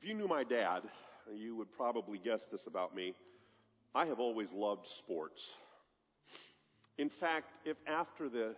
If 0.00 0.08
you 0.08 0.14
knew 0.14 0.28
my 0.28 0.44
dad, 0.44 0.82
you 1.34 1.56
would 1.56 1.72
probably 1.72 2.18
guess 2.18 2.46
this 2.46 2.68
about 2.68 2.94
me. 2.94 3.14
I 3.96 4.06
have 4.06 4.20
always 4.20 4.52
loved 4.52 4.86
sports. 4.86 5.42
In 6.98 7.10
fact, 7.10 7.50
if 7.64 7.76
after 7.84 8.28
the 8.28 8.54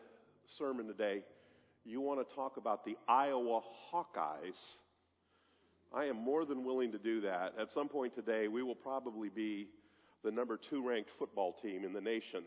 sermon 0.58 0.86
today 0.86 1.22
you 1.86 2.02
want 2.02 2.28
to 2.28 2.34
talk 2.34 2.58
about 2.58 2.84
the 2.84 2.94
Iowa 3.08 3.62
Hawkeyes, 3.90 4.74
I 5.94 6.04
am 6.04 6.16
more 6.16 6.44
than 6.44 6.62
willing 6.62 6.92
to 6.92 6.98
do 6.98 7.22
that. 7.22 7.54
At 7.58 7.72
some 7.72 7.88
point 7.88 8.14
today, 8.14 8.48
we 8.48 8.62
will 8.62 8.74
probably 8.74 9.30
be 9.30 9.68
the 10.22 10.30
number 10.30 10.58
two 10.58 10.86
ranked 10.86 11.10
football 11.18 11.54
team 11.54 11.86
in 11.86 11.94
the 11.94 12.02
nation. 12.02 12.42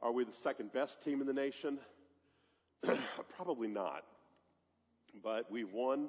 Are 0.00 0.10
we 0.10 0.24
the 0.24 0.32
second 0.32 0.72
best 0.72 1.02
team 1.02 1.20
in 1.20 1.26
the 1.26 1.34
nation? 1.34 1.78
probably 3.36 3.68
not. 3.68 4.04
But 5.22 5.50
we've 5.50 5.70
won, 5.70 6.06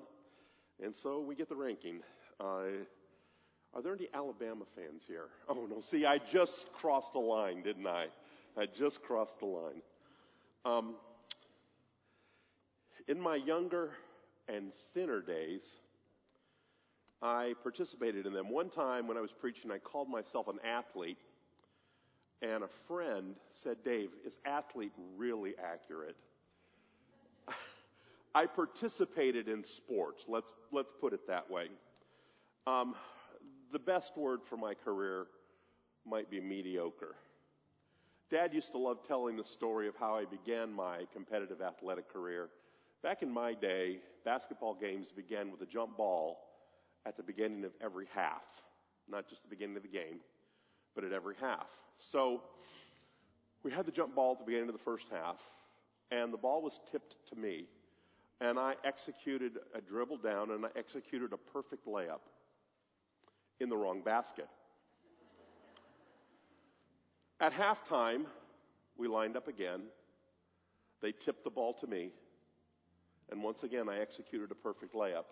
and 0.83 0.95
so 0.95 1.19
we 1.19 1.35
get 1.35 1.49
the 1.49 1.55
ranking. 1.55 1.99
Uh, 2.39 2.85
are 3.73 3.81
there 3.83 3.93
any 3.93 4.07
Alabama 4.13 4.65
fans 4.75 5.03
here? 5.07 5.27
Oh 5.49 5.67
no, 5.69 5.81
see, 5.81 6.05
I 6.05 6.17
just 6.17 6.71
crossed 6.73 7.15
a 7.15 7.19
line, 7.19 7.61
didn't 7.63 7.87
I? 7.87 8.07
I 8.57 8.65
just 8.65 9.01
crossed 9.01 9.39
the 9.39 9.45
line. 9.45 9.81
Um, 10.65 10.95
in 13.07 13.19
my 13.19 13.35
younger 13.35 13.91
and 14.47 14.71
thinner 14.93 15.21
days, 15.21 15.63
I 17.21 17.53
participated 17.63 18.25
in 18.25 18.33
them. 18.33 18.49
One 18.49 18.69
time 18.69 19.07
when 19.07 19.17
I 19.17 19.21
was 19.21 19.31
preaching, 19.31 19.71
I 19.71 19.77
called 19.77 20.09
myself 20.09 20.47
an 20.47 20.59
athlete, 20.65 21.17
and 22.41 22.63
a 22.63 22.69
friend 22.87 23.35
said, 23.51 23.77
Dave, 23.83 24.09
is 24.25 24.37
athlete 24.45 24.93
really 25.17 25.53
accurate? 25.61 26.15
I 28.35 28.45
participated 28.45 29.47
in 29.47 29.63
sports. 29.63 30.25
Let's, 30.27 30.53
let's 30.71 30.93
put 30.99 31.13
it 31.13 31.27
that 31.27 31.49
way. 31.49 31.67
Um, 32.67 32.95
the 33.71 33.79
best 33.79 34.17
word 34.17 34.41
for 34.47 34.57
my 34.57 34.73
career 34.73 35.27
might 36.05 36.29
be 36.29 36.39
mediocre. 36.39 37.15
Dad 38.29 38.53
used 38.53 38.71
to 38.71 38.77
love 38.77 38.99
telling 39.07 39.35
the 39.35 39.43
story 39.43 39.87
of 39.87 39.95
how 39.95 40.15
I 40.15 40.25
began 40.25 40.71
my 40.71 41.07
competitive 41.11 41.61
athletic 41.61 42.11
career. 42.11 42.49
Back 43.01 43.23
in 43.23 43.31
my 43.31 43.53
day, 43.53 43.99
basketball 44.23 44.75
games 44.75 45.07
began 45.15 45.51
with 45.51 45.61
a 45.61 45.65
jump 45.65 45.97
ball 45.97 46.37
at 47.05 47.17
the 47.17 47.23
beginning 47.23 47.63
of 47.63 47.71
every 47.81 48.07
half. 48.13 48.43
Not 49.09 49.27
just 49.27 49.41
the 49.41 49.49
beginning 49.49 49.77
of 49.77 49.81
the 49.81 49.89
game, 49.89 50.19
but 50.93 51.03
at 51.03 51.11
every 51.11 51.35
half. 51.41 51.67
So 51.97 52.43
we 53.63 53.71
had 53.71 53.85
the 53.85 53.91
jump 53.91 54.13
ball 54.15 54.33
at 54.33 54.39
the 54.39 54.45
beginning 54.45 54.69
of 54.69 54.73
the 54.73 54.83
first 54.83 55.07
half, 55.11 55.37
and 56.11 56.31
the 56.31 56.37
ball 56.37 56.61
was 56.61 56.79
tipped 56.91 57.15
to 57.29 57.35
me. 57.35 57.65
And 58.41 58.57
I 58.57 58.75
executed 58.85 59.53
a 59.75 59.81
dribble 59.81 60.17
down 60.17 60.51
and 60.51 60.65
I 60.65 60.69
executed 60.77 61.33
a 61.33 61.37
perfect 61.37 61.85
layup 61.85 62.21
in 63.59 63.69
the 63.69 63.75
wrong 63.75 64.01
basket. 64.01 64.47
At 67.41 67.53
halftime, 67.53 68.25
we 68.97 69.07
lined 69.07 69.37
up 69.37 69.47
again. 69.47 69.81
They 71.01 71.11
tipped 71.11 71.43
the 71.43 71.49
ball 71.49 71.73
to 71.75 71.87
me. 71.87 72.11
And 73.31 73.43
once 73.43 73.63
again, 73.63 73.87
I 73.89 73.99
executed 73.99 74.51
a 74.51 74.55
perfect 74.55 74.93
layup 74.93 75.25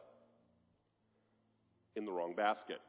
in 1.96 2.06
the 2.06 2.12
wrong 2.12 2.34
basket. 2.36 2.80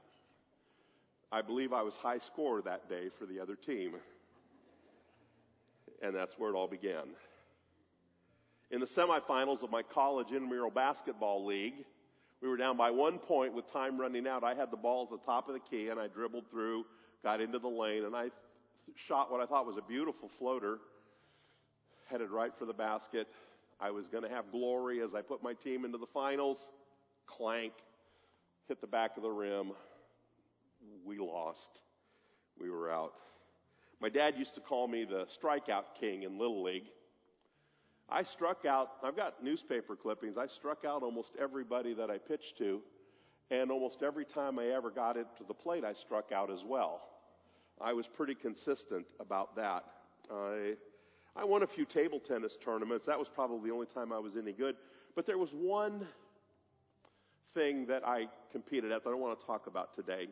I 1.33 1.43
believe 1.43 1.73
I 1.73 1.83
was 1.83 1.97
high 1.97 2.19
scorer 2.19 2.63
that 2.63 2.89
day 2.89 3.09
for 3.19 3.27
the 3.27 3.41
other 3.41 3.57
team. 3.57 3.95
And 6.03 6.15
that's 6.15 6.39
where 6.39 6.51
it 6.51 6.55
all 6.55 6.69
began. 6.69 7.09
In 8.71 8.81
the 8.81 8.87
semifinals 8.87 9.63
of 9.63 9.71
my 9.71 9.83
college 9.83 10.31
intramural 10.31 10.71
basketball 10.71 11.47
league, 11.47 11.85
we 12.43 12.49
were 12.49 12.57
down 12.57 12.77
by 12.77 12.91
one 12.91 13.19
point 13.19 13.55
with 13.55 13.71
time 13.73 13.99
running 13.99 14.27
out. 14.27 14.45
I 14.45 14.55
had 14.55 14.71
the 14.71 14.77
ball 14.77 15.05
at 15.05 15.11
the 15.11 15.25
top 15.25 15.49
of 15.49 15.55
the 15.55 15.61
key 15.61 15.89
and 15.89 15.99
I 15.99 16.07
dribbled 16.07 16.51
through, 16.51 16.85
got 17.23 17.41
into 17.41 17.59
the 17.59 17.69
lane, 17.69 18.05
and 18.05 18.15
I 18.15 18.29
shot 18.95 19.31
what 19.33 19.41
I 19.41 19.47
thought 19.47 19.67
was 19.67 19.77
a 19.77 19.83
beautiful 19.83 20.29
floater, 20.39 20.79
headed 22.07 22.31
right 22.31 22.53
for 22.59 22.67
the 22.67 22.75
basket. 22.75 23.27
I 23.81 23.91
was 23.91 24.09
going 24.09 24.25
to 24.25 24.31
have 24.31 24.51
glory 24.53 25.01
as 25.03 25.15
I 25.15 25.23
put 25.23 25.43
my 25.43 25.55
team 25.55 25.85
into 25.85 25.99
the 25.99 26.07
finals. 26.07 26.71
Clank, 27.27 27.73
hit 28.69 28.81
the 28.81 28.87
back 28.87 29.17
of 29.17 29.23
the 29.23 29.31
rim. 29.31 29.73
We 31.05 31.19
lost. 31.19 31.81
We 32.61 32.71
were 32.71 32.91
out. 32.91 33.15
My 34.01 34.09
dad 34.09 34.35
used 34.37 34.55
to 34.55 34.61
call 34.61 34.89
me 34.89 35.05
the 35.05 35.27
strikeout 35.27 35.85
king 35.99 36.23
in 36.23 36.39
Little 36.39 36.63
League. 36.63 36.87
I 38.11 38.23
struck 38.23 38.65
out, 38.65 38.93
I've 39.03 39.17
got 39.17 39.43
newspaper 39.43 39.95
clippings. 39.95 40.39
I 40.39 40.47
struck 40.47 40.85
out 40.85 41.03
almost 41.03 41.33
everybody 41.39 41.93
that 41.95 42.11
I 42.11 42.19
pitched 42.19 42.57
to. 42.59 42.81
And 43.51 43.71
almost 43.71 44.03
every 44.03 44.25
time 44.25 44.59
I 44.59 44.69
ever 44.69 44.91
got 44.91 45.17
it 45.17 45.27
to 45.39 45.45
the 45.45 45.55
plate, 45.55 45.85
I 45.85 45.93
struck 45.93 46.33
out 46.33 46.51
as 46.51 46.65
well. 46.65 47.03
I 47.81 47.93
was 47.93 48.07
pretty 48.07 48.35
consistent 48.35 49.07
about 49.21 49.57
that. 49.57 49.85
I, 50.31 50.75
I 51.37 51.45
won 51.45 51.63
a 51.63 51.67
few 51.67 51.85
table 51.85 52.19
tennis 52.19 52.57
tournaments. 52.63 53.07
That 53.07 53.19
was 53.19 53.29
probably 53.29 53.69
the 53.69 53.75
only 53.75 53.87
time 53.87 54.13
I 54.13 54.19
was 54.19 54.37
any 54.37 54.53
good. 54.53 54.77
But 55.15 55.27
there 55.27 55.39
was 55.39 55.51
one 55.51 56.07
thing 57.55 57.87
that 57.87 58.07
I 58.07 58.29
competed 58.53 58.93
at 58.93 59.05
that 59.05 59.11
I 59.11 59.15
want 59.15 59.39
to 59.39 59.47
talk 59.47 59.67
about 59.67 59.95
today. 59.95 60.29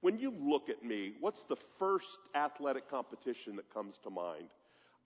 When 0.00 0.18
you 0.18 0.32
look 0.38 0.68
at 0.68 0.84
me, 0.84 1.14
what's 1.20 1.44
the 1.44 1.56
first 1.78 2.18
athletic 2.34 2.88
competition 2.90 3.56
that 3.56 3.72
comes 3.72 3.98
to 4.04 4.10
mind? 4.10 4.48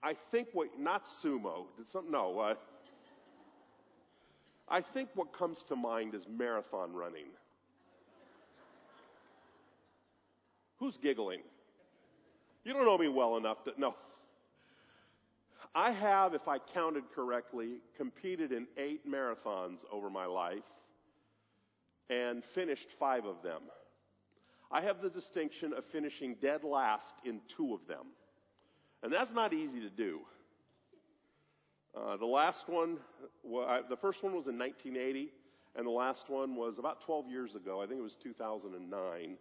I 0.01 0.15
think 0.31 0.49
what, 0.53 0.79
not 0.79 1.05
sumo. 1.05 1.65
Did 1.77 1.87
no. 2.09 2.39
Uh, 2.39 2.55
I 4.69 4.81
think 4.81 5.09
what 5.15 5.33
comes 5.33 5.63
to 5.63 5.75
mind 5.75 6.15
is 6.15 6.27
marathon 6.27 6.93
running. 6.93 7.25
Who's 10.77 10.97
giggling? 10.97 11.41
You 12.63 12.73
don't 12.73 12.85
know 12.85 12.97
me 12.97 13.09
well 13.09 13.35
enough 13.35 13.63
to 13.65 13.73
know. 13.77 13.95
I 15.75 15.91
have, 15.91 16.33
if 16.33 16.47
I 16.47 16.57
counted 16.59 17.03
correctly, 17.13 17.77
competed 17.97 18.51
in 18.51 18.67
eight 18.77 19.09
marathons 19.09 19.83
over 19.91 20.09
my 20.09 20.25
life 20.25 20.63
and 22.09 22.43
finished 22.43 22.89
five 22.99 23.25
of 23.25 23.43
them. 23.43 23.61
I 24.71 24.81
have 24.81 25.01
the 25.01 25.09
distinction 25.09 25.73
of 25.73 25.85
finishing 25.85 26.35
dead 26.41 26.63
last 26.63 27.15
in 27.23 27.41
two 27.47 27.73
of 27.73 27.87
them. 27.87 28.07
And 29.03 29.11
that's 29.11 29.33
not 29.33 29.53
easy 29.53 29.79
to 29.79 29.89
do. 29.89 30.19
Uh, 31.95 32.17
the 32.17 32.25
last 32.25 32.69
one, 32.69 32.97
well, 33.43 33.65
I, 33.65 33.81
the 33.87 33.95
first 33.95 34.23
one 34.23 34.35
was 34.35 34.47
in 34.47 34.57
1980, 34.57 35.31
and 35.75 35.85
the 35.85 35.91
last 35.91 36.29
one 36.29 36.55
was 36.55 36.77
about 36.77 37.01
12 37.01 37.29
years 37.29 37.55
ago. 37.55 37.81
I 37.81 37.87
think 37.87 37.99
it 37.99 38.03
was 38.03 38.15
2009. 38.15 39.37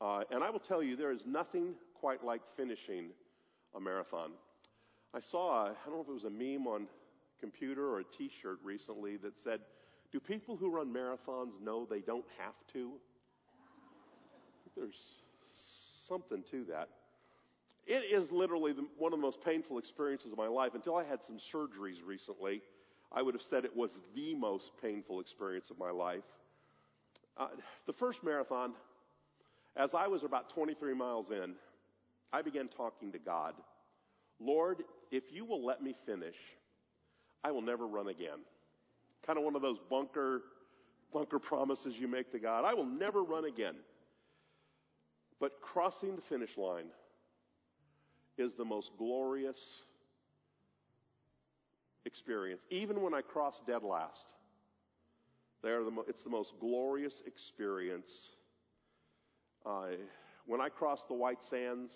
Uh, 0.00 0.22
and 0.30 0.44
I 0.44 0.50
will 0.50 0.58
tell 0.58 0.82
you, 0.82 0.96
there 0.96 1.12
is 1.12 1.26
nothing 1.26 1.74
quite 1.94 2.24
like 2.24 2.42
finishing 2.56 3.06
a 3.74 3.80
marathon. 3.80 4.32
I 5.14 5.20
saw, 5.20 5.66
I 5.66 5.72
don't 5.86 5.94
know 5.94 6.02
if 6.02 6.08
it 6.08 6.12
was 6.12 6.24
a 6.24 6.30
meme 6.30 6.66
on 6.66 6.86
computer 7.40 7.88
or 7.88 8.00
a 8.00 8.04
t-shirt 8.04 8.58
recently 8.62 9.16
that 9.18 9.38
said, 9.38 9.60
do 10.12 10.20
people 10.20 10.56
who 10.56 10.70
run 10.70 10.92
marathons 10.92 11.60
know 11.60 11.86
they 11.88 12.00
don't 12.00 12.24
have 12.38 12.54
to? 12.72 12.92
There's 14.76 15.00
something 16.08 16.42
to 16.50 16.64
that. 16.64 16.88
It 17.86 18.12
is 18.12 18.32
literally 18.32 18.72
the, 18.72 18.86
one 18.96 19.12
of 19.12 19.18
the 19.18 19.22
most 19.22 19.44
painful 19.44 19.78
experiences 19.78 20.32
of 20.32 20.38
my 20.38 20.46
life. 20.46 20.74
Until 20.74 20.96
I 20.96 21.04
had 21.04 21.22
some 21.22 21.36
surgeries 21.36 21.96
recently, 22.04 22.62
I 23.12 23.22
would 23.22 23.34
have 23.34 23.42
said 23.42 23.64
it 23.64 23.76
was 23.76 24.00
the 24.14 24.34
most 24.34 24.72
painful 24.80 25.20
experience 25.20 25.70
of 25.70 25.78
my 25.78 25.90
life. 25.90 26.24
Uh, 27.36 27.48
the 27.86 27.92
first 27.92 28.24
marathon, 28.24 28.72
as 29.76 29.92
I 29.92 30.06
was 30.06 30.22
about 30.22 30.48
23 30.50 30.94
miles 30.94 31.30
in, 31.30 31.54
I 32.32 32.42
began 32.42 32.68
talking 32.68 33.12
to 33.12 33.18
God. 33.18 33.54
Lord, 34.40 34.82
if 35.10 35.24
you 35.32 35.44
will 35.44 35.64
let 35.64 35.82
me 35.82 35.94
finish, 36.06 36.36
I 37.42 37.50
will 37.50 37.62
never 37.62 37.86
run 37.86 38.08
again. 38.08 38.38
Kind 39.26 39.38
of 39.38 39.44
one 39.44 39.56
of 39.56 39.62
those 39.62 39.78
bunker, 39.90 40.42
bunker 41.12 41.38
promises 41.38 41.98
you 41.98 42.08
make 42.08 42.32
to 42.32 42.38
God. 42.38 42.64
I 42.64 42.74
will 42.74 42.86
never 42.86 43.22
run 43.22 43.44
again. 43.44 43.76
But 45.38 45.60
crossing 45.60 46.16
the 46.16 46.22
finish 46.22 46.56
line 46.56 46.86
is 48.36 48.54
the 48.54 48.64
most 48.64 48.90
glorious 48.98 49.58
experience. 52.04 52.62
Even 52.70 53.02
when 53.02 53.14
I 53.14 53.20
cross 53.20 53.60
dead 53.66 53.82
last, 53.82 54.32
they 55.62 55.70
are 55.70 55.84
the 55.84 55.90
mo- 55.90 56.04
it's 56.08 56.22
the 56.22 56.30
most 56.30 56.54
glorious 56.60 57.22
experience. 57.26 58.10
Uh, 59.64 59.86
when 60.46 60.60
I 60.60 60.68
crossed 60.68 61.08
the 61.08 61.14
White 61.14 61.42
Sands, 61.42 61.92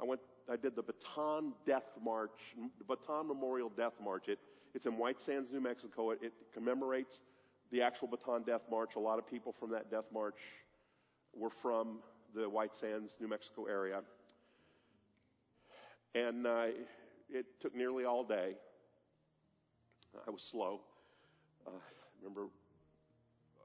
I 0.00 0.04
went. 0.04 0.20
I 0.50 0.56
did 0.56 0.74
the 0.74 0.82
Bataan 0.82 1.52
Death 1.64 1.90
March, 2.02 2.56
Bataan 2.88 3.28
Memorial 3.28 3.70
Death 3.76 3.92
March. 4.02 4.28
It, 4.28 4.38
it's 4.74 4.86
in 4.86 4.96
White 4.96 5.20
Sands, 5.20 5.52
New 5.52 5.60
Mexico. 5.60 6.10
It, 6.10 6.18
it 6.22 6.32
commemorates 6.52 7.20
the 7.70 7.82
actual 7.82 8.08
Bataan 8.08 8.44
Death 8.44 8.62
March. 8.70 8.96
A 8.96 8.98
lot 8.98 9.18
of 9.18 9.26
people 9.28 9.54
from 9.60 9.70
that 9.70 9.90
death 9.90 10.06
march 10.12 10.38
were 11.34 11.50
from 11.50 11.98
the 12.34 12.48
White 12.48 12.74
Sands, 12.74 13.12
New 13.20 13.28
Mexico 13.28 13.66
area. 13.66 14.00
And 16.14 16.46
uh, 16.46 16.66
it 17.28 17.46
took 17.60 17.74
nearly 17.74 18.04
all 18.04 18.24
day. 18.24 18.54
I 20.26 20.30
was 20.30 20.42
slow. 20.42 20.80
Uh, 21.66 21.70
I 21.70 22.22
remember 22.22 22.42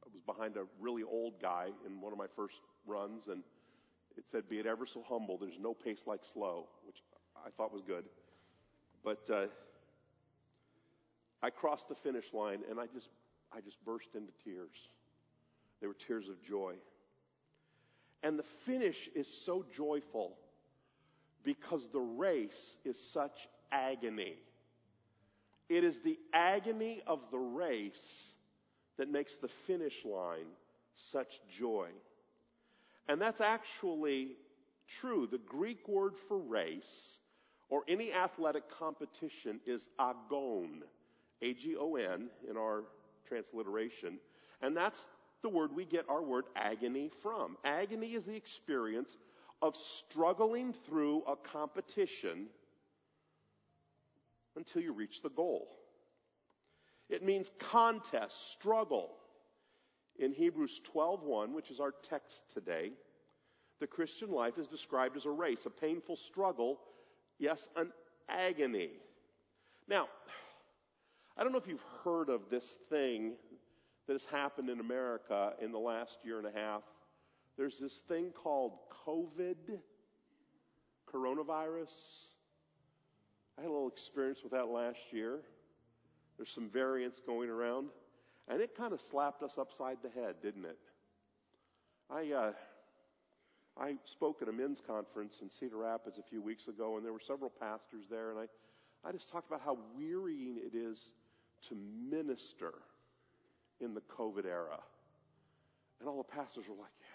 I 0.03 0.07
was 0.13 0.21
behind 0.25 0.57
a 0.57 0.65
really 0.79 1.03
old 1.03 1.41
guy 1.41 1.69
in 1.85 2.01
one 2.01 2.11
of 2.11 2.19
my 2.19 2.27
first 2.35 2.61
runs, 2.85 3.27
and 3.27 3.41
it 4.15 4.29
said, 4.29 4.47
"Be 4.47 4.59
it 4.59 4.67
ever 4.67 4.85
so 4.85 5.03
humble, 5.07 5.37
there's 5.37 5.57
no 5.59 5.73
pace 5.73 6.03
like 6.05 6.21
slow," 6.23 6.67
which 6.85 6.97
I 7.35 7.49
thought 7.49 7.73
was 7.73 7.81
good. 7.81 8.05
But 9.03 9.27
uh, 9.31 9.47
I 11.41 11.49
crossed 11.49 11.89
the 11.89 11.95
finish 11.95 12.31
line, 12.31 12.61
and 12.69 12.79
I 12.79 12.85
just 12.85 13.09
I 13.51 13.61
just 13.61 13.83
burst 13.83 14.09
into 14.13 14.31
tears. 14.43 14.89
They 15.81 15.87
were 15.87 15.95
tears 15.95 16.29
of 16.29 16.41
joy. 16.43 16.75
And 18.21 18.39
the 18.39 18.43
finish 18.43 19.09
is 19.15 19.27
so 19.27 19.65
joyful 19.75 20.37
because 21.45 21.87
the 21.87 21.99
race 21.99 22.77
is 22.83 22.99
such 22.99 23.47
agony. 23.71 24.35
It 25.69 25.83
is 25.83 26.01
the 26.01 26.19
agony 26.33 27.01
of 27.07 27.19
the 27.31 27.39
race 27.39 28.33
that 28.97 29.09
makes 29.09 29.37
the 29.37 29.47
finish 29.47 30.03
line 30.03 30.47
such 30.95 31.39
joy. 31.49 31.87
And 33.07 33.21
that's 33.21 33.41
actually 33.41 34.35
true. 34.87 35.27
The 35.27 35.37
Greek 35.39 35.87
word 35.87 36.15
for 36.27 36.37
race 36.37 37.17
or 37.69 37.83
any 37.87 38.13
athletic 38.13 38.69
competition 38.69 39.59
is 39.65 39.87
agon, 39.99 40.83
A-G-O-N 41.41 42.29
in 42.49 42.57
our 42.57 42.83
transliteration. 43.27 44.19
And 44.61 44.75
that's 44.75 45.07
the 45.41 45.49
word 45.49 45.75
we 45.75 45.85
get 45.85 46.09
our 46.09 46.23
word 46.23 46.45
agony 46.55 47.11
from. 47.21 47.57
Agony 47.63 48.13
is 48.13 48.23
the 48.23 48.35
experience 48.35 49.17
of 49.61 49.75
struggling 49.75 50.73
through 50.73 51.23
a 51.23 51.35
competition 51.35 52.47
until 54.55 54.81
you 54.81 54.93
reach 54.93 55.21
the 55.21 55.29
goal. 55.29 55.67
It 57.09 57.23
means 57.23 57.51
contest, 57.59 58.51
struggle. 58.51 59.17
In 60.17 60.31
Hebrews 60.31 60.79
12:1, 60.83 61.53
which 61.53 61.69
is 61.69 61.79
our 61.79 61.91
text 61.91 62.43
today, 62.53 62.93
the 63.79 63.87
Christian 63.87 64.31
life 64.31 64.57
is 64.57 64.67
described 64.67 65.17
as 65.17 65.25
a 65.25 65.31
race, 65.31 65.65
a 65.65 65.69
painful 65.69 66.15
struggle, 66.15 66.79
yes, 67.37 67.67
an 67.75 67.91
agony. 68.29 68.91
Now, 69.87 70.07
I 71.37 71.43
don't 71.43 71.51
know 71.51 71.57
if 71.57 71.67
you've 71.67 71.83
heard 72.03 72.29
of 72.29 72.49
this 72.49 72.77
thing 72.89 73.33
that 74.07 74.13
has 74.13 74.25
happened 74.25 74.69
in 74.69 74.79
America 74.79 75.53
in 75.61 75.71
the 75.71 75.79
last 75.79 76.19
year 76.23 76.37
and 76.37 76.47
a 76.47 76.51
half. 76.51 76.83
There's 77.57 77.79
this 77.79 78.01
thing 78.07 78.31
called 78.31 78.73
COVID, 79.07 79.79
coronavirus. 81.11 81.93
I 83.57 83.61
had 83.61 83.69
a 83.69 83.73
little 83.73 83.87
experience 83.87 84.43
with 84.43 84.51
that 84.51 84.67
last 84.67 84.99
year. 85.11 85.39
There's 86.37 86.49
some 86.49 86.69
variants 86.69 87.21
going 87.25 87.49
around, 87.49 87.87
and 88.49 88.61
it 88.61 88.75
kind 88.75 88.91
of 88.91 88.99
slapped 88.99 89.41
us 89.41 89.53
upside 89.57 89.97
the 90.03 90.09
head, 90.09 90.35
didn't 90.41 90.65
it? 90.65 90.77
I 92.09 92.31
uh, 92.31 92.51
I 93.77 93.95
spoke 94.03 94.41
at 94.41 94.49
a 94.49 94.51
men's 94.51 94.81
conference 94.85 95.39
in 95.41 95.49
Cedar 95.49 95.77
Rapids 95.77 96.17
a 96.17 96.23
few 96.23 96.41
weeks 96.41 96.67
ago, 96.67 96.97
and 96.97 97.05
there 97.05 97.13
were 97.13 97.21
several 97.25 97.49
pastors 97.49 98.05
there, 98.09 98.31
and 98.31 98.39
I 98.39 99.07
I 99.07 99.11
just 99.11 99.31
talked 99.31 99.47
about 99.47 99.61
how 99.63 99.77
wearying 99.97 100.57
it 100.57 100.75
is 100.75 101.11
to 101.69 101.75
minister 102.09 102.73
in 103.79 103.93
the 103.93 104.01
COVID 104.01 104.45
era. 104.45 104.79
And 105.99 106.09
all 106.09 106.17
the 106.17 106.23
pastors 106.23 106.65
were 106.67 106.75
like, 106.75 106.91
yeah. 106.99 107.14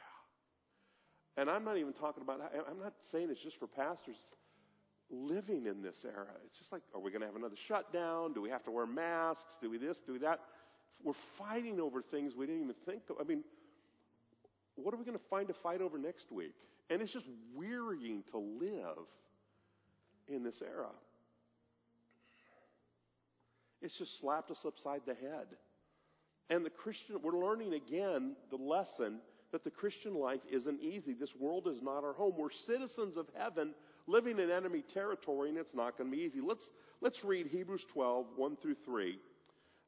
And 1.41 1.49
I'm 1.49 1.65
not 1.65 1.79
even 1.79 1.95
talking 1.95 2.23
about, 2.23 2.53
I'm 2.69 2.79
not 2.79 2.93
saying 3.01 3.29
it's 3.31 3.41
just 3.41 3.59
for 3.59 3.67
pastors 3.67 4.17
living 5.11 5.65
in 5.65 5.81
this 5.81 6.05
era. 6.05 6.35
It's 6.45 6.59
just 6.59 6.71
like, 6.71 6.83
are 6.95 7.01
we 7.01 7.11
going 7.11 7.23
to 7.23 7.27
have 7.27 7.35
another 7.35 7.57
shutdown? 7.57 8.35
Do 8.35 8.43
we 8.43 8.51
have 8.51 8.63
to 8.65 8.71
wear 8.71 8.87
masks? 8.87 9.57
Do 9.59 9.71
we 9.71 9.79
this? 9.79 10.03
Do 10.07 10.13
we 10.13 10.19
that? 10.19 10.41
We're 11.03 11.15
fighting 11.15 11.81
over 11.81 12.03
things 12.03 12.35
we 12.37 12.45
didn't 12.45 12.65
even 12.65 12.75
think 12.85 13.05
of. 13.09 13.17
I 13.19 13.25
mean, 13.25 13.43
what 14.75 14.93
are 14.93 14.99
we 14.99 15.05
going 15.07 15.17
to 15.17 15.25
find 15.31 15.49
to 15.49 15.55
fight 15.55 15.81
over 15.81 15.97
next 15.97 16.31
week? 16.31 16.53
And 16.91 17.01
it's 17.01 17.11
just 17.11 17.27
wearying 17.55 18.23
to 18.33 18.37
live 18.37 19.07
in 20.29 20.43
this 20.43 20.61
era. 20.61 20.91
It's 23.81 23.97
just 23.97 24.21
slapped 24.21 24.51
us 24.51 24.67
upside 24.67 25.07
the 25.07 25.15
head. 25.15 25.47
And 26.51 26.67
the 26.67 26.71
Christian, 26.71 27.17
we're 27.23 27.43
learning 27.43 27.73
again 27.73 28.37
the 28.51 28.57
lesson 28.57 29.21
that 29.53 29.65
the 29.65 29.71
Christian 29.71 30.15
life 30.15 30.41
isn't 30.51 30.81
easy. 30.81 31.13
This 31.13 31.35
world 31.35 31.67
is 31.67 31.83
not 31.83 32.05
our 32.05 32.13
home. 32.13 32.35
We're 32.37 32.51
citizens 32.51 33.17
of 33.17 33.27
heaven 33.37 33.75
living 34.07 34.39
in 34.39 34.51
enemy 34.51 34.83
territory 34.83 35.49
and 35.49 35.59
it's 35.59 35.75
not 35.75 35.97
going 35.97 36.11
to 36.11 36.17
be 36.17 36.23
easy. 36.23 36.41
Let's, 36.41 36.71
let's 37.01 37.25
read 37.25 37.47
Hebrews 37.47 37.85
12, 37.85 38.27
1 38.37 38.57
through 38.57 38.77
3, 38.85 39.19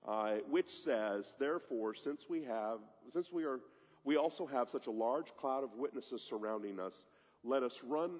uh, 0.06 0.34
which 0.48 0.70
says, 0.70 1.34
therefore, 1.38 1.94
since 1.94 2.26
we 2.28 2.42
have, 2.44 2.78
since 3.12 3.32
we 3.32 3.44
are, 3.44 3.60
we 4.04 4.16
also 4.16 4.46
have 4.46 4.68
such 4.68 4.86
a 4.86 4.90
large 4.90 5.34
cloud 5.36 5.64
of 5.64 5.74
witnesses 5.74 6.22
surrounding 6.22 6.80
us, 6.80 7.04
let 7.44 7.62
us 7.62 7.80
run. 7.84 8.10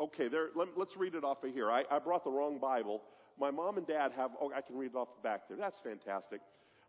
Okay, 0.00 0.28
there, 0.28 0.48
let, 0.54 0.68
us 0.68 0.96
read 0.96 1.14
it 1.14 1.24
off 1.24 1.44
of 1.44 1.52
here. 1.52 1.70
I, 1.70 1.84
I 1.90 1.98
brought 1.98 2.24
the 2.24 2.30
wrong 2.30 2.58
Bible. 2.58 3.02
My 3.38 3.50
mom 3.50 3.78
and 3.78 3.86
dad 3.86 4.12
have, 4.16 4.30
oh, 4.40 4.52
I 4.54 4.60
can 4.60 4.76
read 4.76 4.92
it 4.94 4.96
off 4.96 5.08
the 5.16 5.26
back 5.26 5.48
there. 5.48 5.56
That's 5.56 5.80
fantastic. 5.80 6.40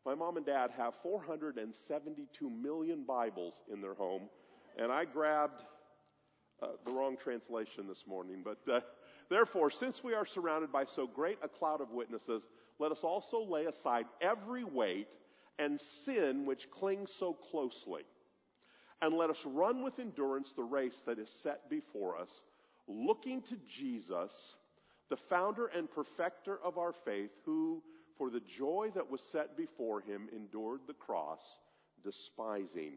My 0.05 0.15
mom 0.15 0.35
and 0.35 0.45
dad 0.45 0.71
have 0.75 0.95
472 1.01 2.50
million 2.50 3.05
Bibles 3.05 3.63
in 3.71 3.79
their 3.79 3.94
home, 3.94 4.23
and 4.77 4.91
I 4.91 5.05
grabbed 5.05 5.63
uh, 6.61 6.67
the 6.85 6.91
wrong 6.91 7.15
translation 7.15 7.88
this 7.88 8.03
morning. 8.05 8.44
But 8.44 8.57
uh, 8.69 8.81
therefore, 9.29 9.69
since 9.69 10.03
we 10.03 10.13
are 10.13 10.25
surrounded 10.25 10.73
by 10.73 10.83
so 10.83 11.07
great 11.07 11.38
a 11.41 11.47
cloud 11.47 11.79
of 11.79 11.91
witnesses, 11.91 12.50
let 12.79 12.91
us 12.91 13.05
also 13.05 13.45
lay 13.45 13.65
aside 13.65 14.05
every 14.19 14.65
weight 14.65 15.17
and 15.57 15.79
sin 15.79 16.45
which 16.45 16.69
clings 16.69 17.13
so 17.13 17.31
closely. 17.31 18.01
And 19.01 19.13
let 19.13 19.29
us 19.29 19.45
run 19.45 19.83
with 19.83 20.00
endurance 20.00 20.51
the 20.51 20.63
race 20.63 21.01
that 21.05 21.17
is 21.17 21.29
set 21.29 21.69
before 21.69 22.17
us, 22.17 22.44
looking 22.89 23.41
to 23.44 23.55
Jesus, 23.69 24.55
the 25.09 25.15
founder 25.15 25.67
and 25.67 25.89
perfecter 25.89 26.59
of 26.61 26.77
our 26.77 26.91
faith, 26.91 27.31
who 27.45 27.81
for 28.18 28.30
the 28.30 28.42
joy 28.42 28.92
that 28.95 29.10
was 29.10 29.21
set 29.21 29.57
before 29.57 30.01
him, 30.01 30.30
endured 30.36 30.81
the 30.88 30.94
cross, 30.94 31.57
despising 32.04 32.94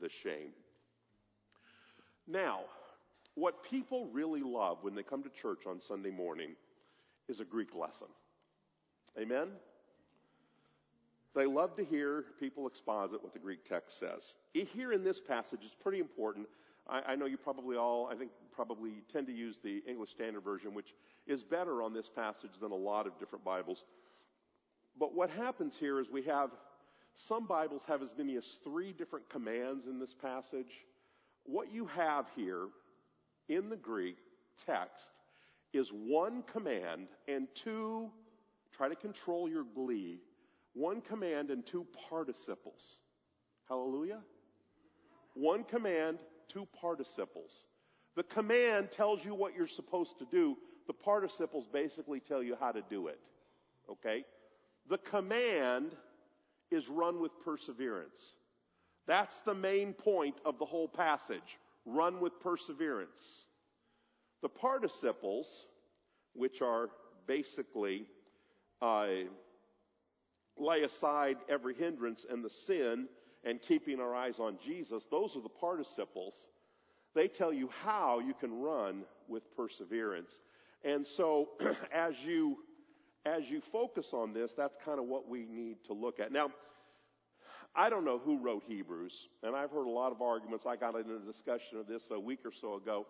the 0.00 0.08
shame. 0.08 0.50
Now, 2.26 2.60
what 3.34 3.62
people 3.62 4.06
really 4.12 4.42
love 4.42 4.78
when 4.82 4.94
they 4.94 5.02
come 5.02 5.22
to 5.22 5.30
church 5.30 5.66
on 5.66 5.80
Sunday 5.80 6.10
morning 6.10 6.50
is 7.28 7.40
a 7.40 7.44
Greek 7.44 7.74
lesson. 7.74 8.08
Amen? 9.18 9.48
They 11.34 11.46
love 11.46 11.76
to 11.76 11.84
hear 11.84 12.24
people 12.40 12.66
exposit 12.66 13.22
what 13.22 13.32
the 13.32 13.38
Greek 13.38 13.64
text 13.64 13.98
says. 13.98 14.34
Here 14.52 14.92
in 14.92 15.04
this 15.04 15.20
passage, 15.20 15.60
it's 15.62 15.74
pretty 15.74 16.00
important. 16.00 16.48
I, 16.88 17.12
I, 17.12 17.16
know 17.16 17.26
you 17.26 17.36
probably 17.36 17.76
all, 17.76 18.08
I 18.10 18.16
think, 18.16 18.30
probably 18.52 19.02
tend 19.12 19.26
to 19.28 19.32
use 19.32 19.60
the 19.62 19.82
English 19.86 20.10
Standard 20.10 20.42
Version, 20.42 20.74
which 20.74 20.94
is 21.26 21.42
better 21.42 21.82
on 21.82 21.92
this 21.92 22.08
passage 22.08 22.58
than 22.60 22.72
a 22.72 22.76
lot 22.76 23.06
of 23.06 23.18
different 23.18 23.44
Bibles. 23.44 23.84
But 24.98 25.14
what 25.14 25.30
happens 25.30 25.76
here 25.78 26.00
is 26.00 26.10
we 26.10 26.22
have 26.22 26.50
some 27.14 27.46
Bibles 27.46 27.82
have 27.86 28.02
as 28.02 28.12
many 28.16 28.36
as 28.36 28.58
three 28.62 28.92
different 28.92 29.28
commands 29.28 29.86
in 29.86 29.98
this 29.98 30.14
passage. 30.14 30.86
What 31.44 31.72
you 31.72 31.86
have 31.86 32.26
here 32.36 32.68
in 33.48 33.68
the 33.68 33.76
Greek 33.76 34.16
text 34.66 35.10
is 35.72 35.90
one 35.90 36.42
command 36.42 37.08
and 37.26 37.48
two, 37.54 38.10
try 38.72 38.88
to 38.88 38.94
control 38.94 39.48
your 39.48 39.64
glee, 39.74 40.20
one 40.74 41.00
command 41.00 41.50
and 41.50 41.66
two 41.66 41.86
participles. 42.08 42.98
Hallelujah? 43.68 44.20
One 45.34 45.64
command, 45.64 46.18
two 46.48 46.66
participles. 46.80 47.66
The 48.16 48.22
command 48.22 48.90
tells 48.90 49.24
you 49.24 49.34
what 49.34 49.54
you're 49.54 49.66
supposed 49.66 50.18
to 50.18 50.26
do. 50.30 50.56
The 50.86 50.92
participles 50.92 51.66
basically 51.72 52.20
tell 52.20 52.42
you 52.42 52.56
how 52.58 52.72
to 52.72 52.82
do 52.88 53.08
it. 53.08 53.20
Okay? 53.90 54.24
The 54.88 54.98
command 54.98 55.94
is 56.70 56.88
run 56.88 57.20
with 57.20 57.32
perseverance. 57.44 58.32
That's 59.06 59.40
the 59.40 59.54
main 59.54 59.92
point 59.92 60.40
of 60.44 60.58
the 60.58 60.64
whole 60.64 60.88
passage. 60.88 61.58
Run 61.84 62.20
with 62.20 62.40
perseverance. 62.40 63.44
The 64.42 64.48
participles, 64.48 65.66
which 66.34 66.62
are 66.62 66.90
basically 67.26 68.06
uh, 68.80 69.08
lay 70.56 70.82
aside 70.82 71.36
every 71.48 71.74
hindrance 71.74 72.26
and 72.28 72.44
the 72.44 72.50
sin 72.50 73.08
and 73.44 73.60
keeping 73.60 74.00
our 74.00 74.14
eyes 74.14 74.38
on 74.38 74.58
Jesus, 74.64 75.04
those 75.10 75.36
are 75.36 75.42
the 75.42 75.48
participles. 75.48 76.34
They 77.14 77.28
tell 77.28 77.52
you 77.52 77.70
how 77.82 78.20
you 78.20 78.34
can 78.34 78.60
run 78.60 79.04
with 79.26 79.54
perseverance. 79.56 80.40
And 80.84 81.06
so 81.06 81.50
as 81.92 82.14
you 82.24 82.58
as 83.28 83.50
you 83.50 83.60
focus 83.60 84.08
on 84.12 84.32
this, 84.32 84.52
that's 84.56 84.76
kind 84.84 84.98
of 84.98 85.06
what 85.06 85.28
we 85.28 85.44
need 85.44 85.76
to 85.84 85.92
look 85.92 86.20
at. 86.20 86.32
Now, 86.32 86.50
I 87.74 87.90
don't 87.90 88.04
know 88.04 88.18
who 88.18 88.38
wrote 88.38 88.64
Hebrews, 88.66 89.28
and 89.42 89.54
I've 89.54 89.70
heard 89.70 89.86
a 89.86 89.90
lot 89.90 90.12
of 90.12 90.22
arguments. 90.22 90.64
I 90.66 90.76
got 90.76 90.96
into 90.96 91.16
a 91.16 91.20
discussion 91.20 91.78
of 91.78 91.86
this 91.86 92.04
a 92.10 92.18
week 92.18 92.40
or 92.44 92.52
so 92.52 92.74
ago, 92.74 93.06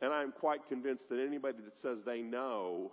and 0.00 0.12
I'm 0.12 0.32
quite 0.32 0.68
convinced 0.68 1.08
that 1.08 1.18
anybody 1.18 1.58
that 1.64 1.76
says 1.76 1.98
they 2.04 2.22
know 2.22 2.92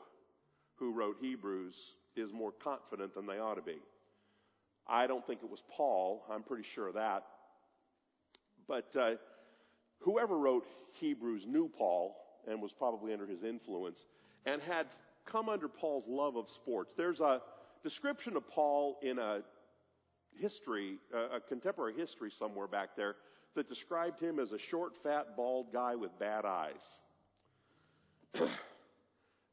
who 0.75 0.93
wrote 0.93 1.17
Hebrews 1.19 1.75
is 2.15 2.31
more 2.31 2.51
confident 2.51 3.13
than 3.13 3.25
they 3.27 3.39
ought 3.39 3.55
to 3.55 3.61
be. 3.61 3.77
I 4.87 5.05
don't 5.05 5.25
think 5.27 5.41
it 5.43 5.49
was 5.49 5.63
Paul. 5.69 6.23
I'm 6.31 6.43
pretty 6.43 6.63
sure 6.73 6.87
of 6.87 6.95
that. 6.95 7.25
But 8.67 8.95
uh, 8.95 9.15
whoever 9.99 10.37
wrote 10.37 10.65
Hebrews 10.93 11.45
knew 11.45 11.69
Paul 11.69 12.15
and 12.47 12.61
was 12.61 12.71
probably 12.71 13.13
under 13.13 13.27
his 13.27 13.43
influence 13.43 14.05
and 14.45 14.61
had 14.61 14.87
come 15.31 15.49
under 15.49 15.67
Paul's 15.67 16.07
love 16.07 16.35
of 16.35 16.49
sports. 16.49 16.93
There's 16.95 17.21
a 17.21 17.41
description 17.83 18.35
of 18.35 18.47
Paul 18.49 18.97
in 19.01 19.19
a 19.19 19.41
history, 20.37 20.97
a 21.13 21.39
contemporary 21.39 21.93
history 21.93 22.31
somewhere 22.31 22.67
back 22.67 22.95
there 22.95 23.15
that 23.55 23.67
described 23.67 24.19
him 24.19 24.39
as 24.39 24.51
a 24.51 24.57
short, 24.57 24.93
fat, 25.03 25.35
bald 25.35 25.73
guy 25.73 25.95
with 25.95 26.17
bad 26.19 26.45
eyes. 26.45 26.81
Is 28.35 28.47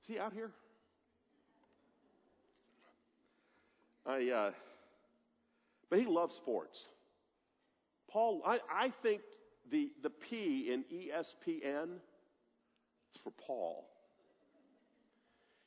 he 0.07 0.19
out 0.19 0.33
here? 0.33 0.51
I, 4.05 4.31
uh, 4.31 4.51
but 5.91 5.99
he 5.99 6.05
loves 6.05 6.35
sports. 6.35 6.79
Paul, 8.09 8.43
I, 8.47 8.61
I 8.73 8.91
think 9.03 9.23
the, 9.71 9.91
the 10.03 10.11
P 10.11 10.71
in 10.73 10.85
ESPN 10.85 11.89
is 13.13 13.21
for 13.23 13.33
Paul. 13.45 13.89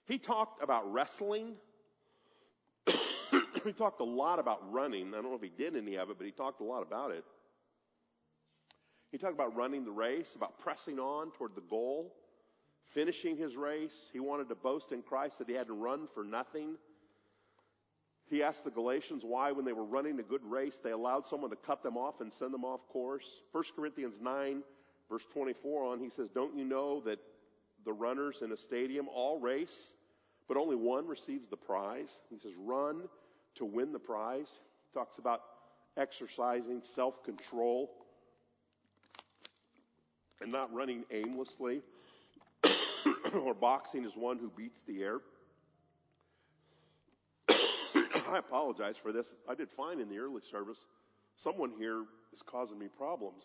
He 0.10 0.18
talked 0.18 0.64
about 0.64 0.92
wrestling. 0.92 1.54
he 3.64 3.72
talked 3.72 4.02
a 4.02 4.04
lot 4.04 4.40
about 4.40 4.60
running. 4.74 5.10
I 5.10 5.18
don't 5.22 5.26
know 5.26 5.36
if 5.36 5.42
he 5.44 5.52
did 5.56 5.76
any 5.76 5.98
of 5.98 6.10
it, 6.10 6.18
but 6.18 6.26
he 6.26 6.32
talked 6.32 6.62
a 6.62 6.64
lot 6.64 6.82
about 6.82 7.12
it. 7.12 7.24
He 9.12 9.20
talked 9.20 9.36
about 9.36 9.56
running 9.56 9.86
the 9.86 9.92
race, 9.92 10.34
about 10.36 10.58
pressing 10.58 10.98
on 10.98 11.30
toward 11.32 11.54
the 11.54 11.62
goal, 11.62 12.16
finishing 12.92 13.38
his 13.38 13.56
race. 13.56 14.10
He 14.12 14.20
wanted 14.20 14.50
to 14.50 14.56
boast 14.56 14.92
in 14.92 15.04
Christ 15.04 15.38
that 15.38 15.48
he 15.48 15.54
hadn't 15.54 15.80
run 15.80 16.08
for 16.16 16.24
nothing. 16.24 16.76
He 18.32 18.42
asked 18.42 18.64
the 18.64 18.72
Galatians 18.72 19.22
why, 19.24 19.52
when 19.52 19.64
they 19.64 19.74
were 19.74 19.86
running 19.86 20.20
a 20.20 20.24
good 20.24 20.44
race, 20.44 20.80
they 20.84 20.92
allowed 20.92 21.28
someone 21.28 21.52
to 21.52 21.56
cut 21.56 21.84
them 21.84 21.98
off 21.98 22.20
and 22.20 22.34
send 22.34 22.52
them 22.52 22.66
off 22.66 22.82
course. 22.90 23.28
1 23.52 23.64
Corinthians 23.76 24.20
9, 24.20 24.64
verse 25.08 25.26
24 25.32 25.94
on, 25.94 26.00
he 26.00 26.10
says, 26.10 26.30
Don't 26.34 26.58
you 26.58 26.66
know 26.66 27.00
that 27.02 27.20
the 27.86 27.94
runners 27.94 28.42
in 28.42 28.52
a 28.52 28.58
stadium 28.58 29.08
all 29.08 29.40
race, 29.40 29.94
but 30.50 30.58
only 30.58 30.76
one 30.76 31.08
receives 31.08 31.48
the 31.48 31.56
prize? 31.56 32.20
He 32.30 32.40
says, 32.40 32.52
Run 32.58 33.04
to 33.56 33.66
win 33.66 33.94
the 33.94 34.00
prize. 34.00 34.48
He 34.92 35.00
talks 35.00 35.20
about 35.20 35.42
exercising 35.96 36.82
self 36.84 37.24
control 37.24 37.92
and 40.42 40.52
not 40.52 40.74
running 40.74 41.04
aimlessly, 41.12 41.82
or 43.34 43.54
boxing 43.54 44.06
as 44.06 44.14
one 44.16 44.40
who 44.40 44.50
beats 44.58 44.82
the 44.88 45.04
air. 45.04 45.20
I 47.50 48.40
apologize 48.40 48.96
for 49.02 49.12
this. 49.12 49.28
I 49.48 49.54
did 49.54 49.70
fine 49.70 50.00
in 50.00 50.10
the 50.10 50.18
early 50.18 50.42
service. 50.50 50.86
Someone 51.38 51.72
here 51.78 52.06
is 52.34 52.42
causing 52.42 52.80
me 52.80 52.88
problems. 52.98 53.44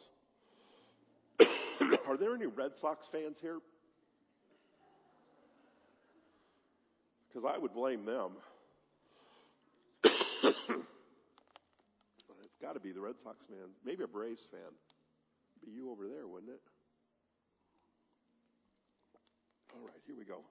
Are 2.09 2.17
there 2.17 2.35
any 2.35 2.47
Red 2.47 2.77
Sox 2.81 3.09
fans 3.13 3.37
here? 3.43 3.59
Because 7.35 7.51
I 7.53 7.59
would 7.59 7.75
blame 7.75 8.05
them. 8.05 8.31
it's 10.05 10.55
got 12.63 12.75
to 12.75 12.81
be 12.81 12.93
the 12.93 13.01
Red 13.01 13.17
Sox 13.23 13.45
fan. 13.47 13.71
Maybe 13.85 14.05
a 14.05 14.07
Braves 14.07 14.47
fan. 14.51 14.61
Be 15.65 15.73
you 15.73 15.91
over 15.91 16.07
there, 16.07 16.29
wouldn't 16.29 16.53
it? 16.53 16.61
All 19.75 19.85
right, 19.85 20.01
here 20.07 20.15
we 20.17 20.25
go. 20.25 20.43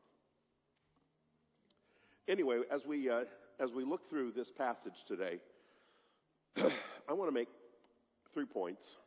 Anyway, 2.28 2.62
as 2.72 2.86
we 2.86 3.10
uh, 3.10 3.22
as 3.60 3.72
we 3.72 3.86
look 3.86 4.10
through 4.10 4.32
this 4.32 4.52
passage 4.52 5.06
today, 5.08 5.40
I 6.58 7.14
want 7.14 7.30
to 7.30 7.34
make 7.34 7.48
three 8.34 8.46
points 8.46 8.98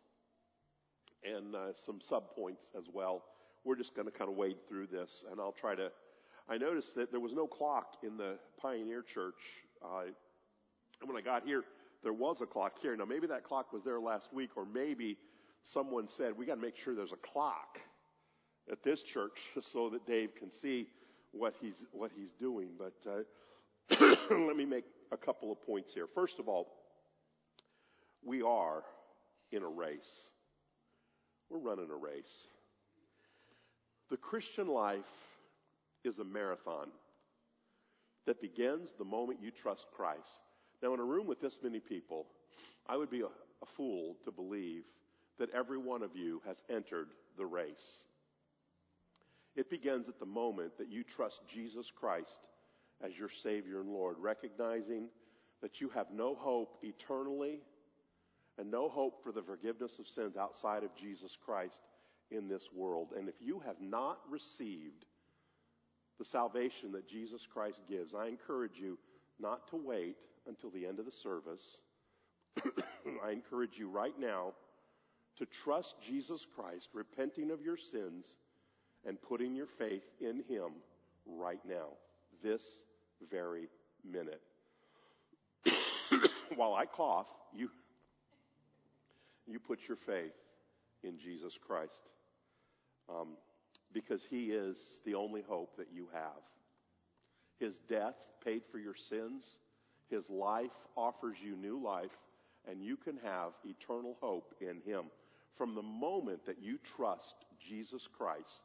and 1.24 1.54
uh, 1.54 1.72
some 1.84 2.00
sub 2.00 2.34
points 2.34 2.70
as 2.76 2.84
well. 2.92 3.24
We're 3.64 3.76
just 3.76 3.94
going 3.94 4.06
to 4.06 4.12
kind 4.12 4.30
of 4.30 4.36
wade 4.36 4.56
through 4.68 4.86
this, 4.86 5.24
and 5.30 5.40
I'll 5.40 5.52
try 5.52 5.74
to. 5.74 5.90
I 6.48 6.58
noticed 6.58 6.94
that 6.94 7.10
there 7.10 7.20
was 7.20 7.32
no 7.32 7.46
clock 7.46 7.96
in 8.02 8.16
the 8.16 8.38
Pioneer 8.60 9.02
Church. 9.02 9.34
Uh, 9.84 10.04
and 11.00 11.08
when 11.08 11.16
I 11.16 11.20
got 11.20 11.44
here, 11.44 11.64
there 12.02 12.12
was 12.12 12.40
a 12.40 12.46
clock 12.46 12.78
here. 12.80 12.96
Now, 12.96 13.04
maybe 13.04 13.26
that 13.26 13.44
clock 13.44 13.72
was 13.72 13.82
there 13.82 14.00
last 14.00 14.32
week, 14.32 14.50
or 14.56 14.64
maybe 14.64 15.16
someone 15.64 16.06
said, 16.06 16.36
we 16.36 16.46
got 16.46 16.54
to 16.54 16.60
make 16.60 16.76
sure 16.76 16.94
there's 16.94 17.12
a 17.12 17.16
clock 17.16 17.80
at 18.70 18.82
this 18.82 19.02
church 19.02 19.40
so 19.72 19.90
that 19.90 20.06
Dave 20.06 20.34
can 20.36 20.50
see 20.50 20.86
what 21.32 21.54
he's, 21.60 21.84
what 21.92 22.10
he's 22.16 22.32
doing. 22.38 22.68
But, 22.78 22.94
uh, 23.10 23.22
Let 24.30 24.56
me 24.56 24.64
make 24.64 24.84
a 25.12 25.16
couple 25.16 25.52
of 25.52 25.62
points 25.62 25.94
here. 25.94 26.06
First 26.12 26.38
of 26.40 26.48
all, 26.48 26.66
we 28.24 28.42
are 28.42 28.82
in 29.52 29.62
a 29.62 29.68
race. 29.68 30.28
We're 31.48 31.58
running 31.58 31.90
a 31.90 31.96
race. 31.96 32.48
The 34.10 34.16
Christian 34.16 34.66
life 34.66 35.04
is 36.06 36.18
a 36.18 36.24
marathon 36.24 36.88
that 38.26 38.40
begins 38.40 38.90
the 38.98 39.04
moment 39.04 39.40
you 39.42 39.50
trust 39.50 39.86
Christ. 39.94 40.40
Now, 40.82 40.94
in 40.94 41.00
a 41.00 41.04
room 41.04 41.26
with 41.26 41.40
this 41.40 41.58
many 41.62 41.80
people, 41.80 42.26
I 42.86 42.96
would 42.96 43.10
be 43.10 43.20
a, 43.20 43.26
a 43.26 43.66
fool 43.76 44.16
to 44.24 44.30
believe 44.30 44.84
that 45.38 45.50
every 45.54 45.78
one 45.78 46.02
of 46.02 46.16
you 46.16 46.40
has 46.46 46.56
entered 46.70 47.08
the 47.36 47.46
race. 47.46 47.98
It 49.54 49.70
begins 49.70 50.08
at 50.08 50.18
the 50.18 50.26
moment 50.26 50.76
that 50.78 50.90
you 50.90 51.02
trust 51.02 51.40
Jesus 51.52 51.90
Christ 51.94 52.40
as 53.02 53.16
your 53.18 53.30
Savior 53.30 53.80
and 53.80 53.90
Lord, 53.90 54.16
recognizing 54.18 55.08
that 55.62 55.80
you 55.80 55.88
have 55.90 56.06
no 56.12 56.34
hope 56.34 56.78
eternally 56.82 57.60
and 58.58 58.70
no 58.70 58.88
hope 58.88 59.22
for 59.22 59.32
the 59.32 59.42
forgiveness 59.42 59.98
of 59.98 60.06
sins 60.06 60.36
outside 60.36 60.82
of 60.82 60.94
Jesus 60.94 61.36
Christ 61.44 61.80
in 62.30 62.48
this 62.48 62.68
world. 62.74 63.12
And 63.16 63.28
if 63.28 63.34
you 63.40 63.60
have 63.60 63.80
not 63.80 64.18
received 64.30 65.04
the 66.18 66.24
salvation 66.24 66.92
that 66.92 67.08
Jesus 67.08 67.46
Christ 67.52 67.80
gives, 67.88 68.14
I 68.14 68.26
encourage 68.26 68.78
you 68.80 68.98
not 69.40 69.68
to 69.70 69.76
wait 69.76 70.16
until 70.46 70.70
the 70.70 70.86
end 70.86 70.98
of 70.98 71.04
the 71.04 71.12
service. 71.12 71.62
I 73.24 73.32
encourage 73.32 73.76
you 73.76 73.88
right 73.88 74.18
now 74.18 74.52
to 75.38 75.46
trust 75.64 75.94
Jesus 76.06 76.46
Christ, 76.54 76.88
repenting 76.94 77.50
of 77.50 77.60
your 77.60 77.76
sins, 77.76 78.36
and 79.04 79.20
putting 79.20 79.54
your 79.54 79.66
faith 79.78 80.04
in 80.20 80.42
Him 80.48 80.72
right 81.26 81.60
now 81.68 81.88
this 82.42 82.62
very 83.30 83.68
minute. 84.04 84.40
While 86.56 86.74
I 86.74 86.86
cough, 86.86 87.26
you, 87.54 87.68
you 89.46 89.58
put 89.58 89.80
your 89.88 89.98
faith 90.06 90.32
in 91.02 91.18
Jesus 91.18 91.58
Christ. 91.66 91.92
Um, 93.08 93.36
because 93.92 94.22
he 94.28 94.46
is 94.46 94.76
the 95.04 95.14
only 95.14 95.42
hope 95.46 95.76
that 95.76 95.88
you 95.92 96.08
have. 96.12 96.42
His 97.58 97.78
death 97.88 98.14
paid 98.44 98.62
for 98.70 98.78
your 98.78 98.94
sins. 98.94 99.56
His 100.10 100.28
life 100.28 100.70
offers 100.96 101.36
you 101.42 101.56
new 101.56 101.82
life, 101.82 102.16
and 102.70 102.82
you 102.82 102.96
can 102.96 103.18
have 103.24 103.52
eternal 103.64 104.16
hope 104.20 104.54
in 104.60 104.80
him. 104.84 105.06
From 105.56 105.74
the 105.74 105.82
moment 105.82 106.44
that 106.46 106.62
you 106.62 106.78
trust 106.96 107.34
Jesus 107.58 108.06
Christ 108.06 108.62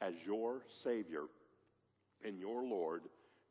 as 0.00 0.14
your 0.24 0.62
Savior, 0.82 1.24
and 2.24 2.38
your 2.38 2.64
Lord, 2.64 3.02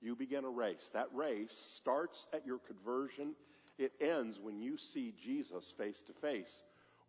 you 0.01 0.15
begin 0.15 0.45
a 0.45 0.49
race. 0.49 0.89
That 0.93 1.07
race 1.13 1.55
starts 1.75 2.27
at 2.33 2.45
your 2.45 2.59
conversion. 2.59 3.33
It 3.77 3.93
ends 3.99 4.39
when 4.41 4.61
you 4.61 4.77
see 4.77 5.13
Jesus 5.23 5.73
face 5.77 6.03
to 6.07 6.13
face. 6.13 6.63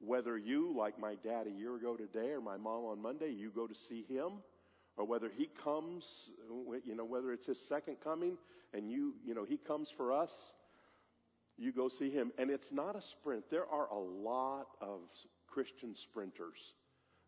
Whether 0.04 0.38
you, 0.38 0.74
like 0.76 0.98
my 0.98 1.14
dad 1.16 1.46
a 1.46 1.50
year 1.50 1.76
ago 1.76 1.96
today 1.96 2.30
or 2.30 2.40
my 2.40 2.56
mom 2.56 2.84
on 2.86 3.02
Monday, 3.02 3.30
you 3.30 3.50
go 3.50 3.66
to 3.66 3.74
see 3.74 4.04
him, 4.08 4.32
or 4.96 5.04
whether 5.04 5.30
he 5.34 5.48
comes, 5.62 6.30
you 6.84 6.94
know, 6.94 7.04
whether 7.04 7.32
it's 7.32 7.46
his 7.46 7.60
second 7.60 7.96
coming 8.02 8.36
and 8.72 8.90
you, 8.90 9.14
you 9.24 9.34
know, 9.34 9.44
he 9.44 9.56
comes 9.56 9.90
for 9.94 10.12
us, 10.12 10.52
you 11.58 11.72
go 11.72 11.88
see 11.88 12.10
him. 12.10 12.32
And 12.38 12.50
it's 12.50 12.72
not 12.72 12.96
a 12.96 13.02
sprint. 13.02 13.44
There 13.50 13.66
are 13.66 13.88
a 13.90 13.98
lot 13.98 14.68
of 14.80 15.00
Christian 15.46 15.94
sprinters. 15.94 16.74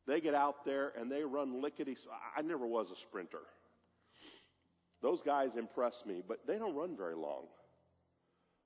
They 0.06 0.20
get 0.20 0.34
out 0.34 0.64
there 0.64 0.92
and 0.98 1.10
they 1.10 1.22
run 1.22 1.60
lickety. 1.60 1.96
I 2.36 2.42
never 2.42 2.66
was 2.66 2.90
a 2.90 2.96
sprinter. 2.96 3.42
Those 5.02 5.20
guys 5.20 5.56
impress 5.56 6.04
me, 6.06 6.22
but 6.26 6.46
they 6.46 6.58
don't 6.58 6.74
run 6.74 6.96
very 6.96 7.16
long. 7.16 7.44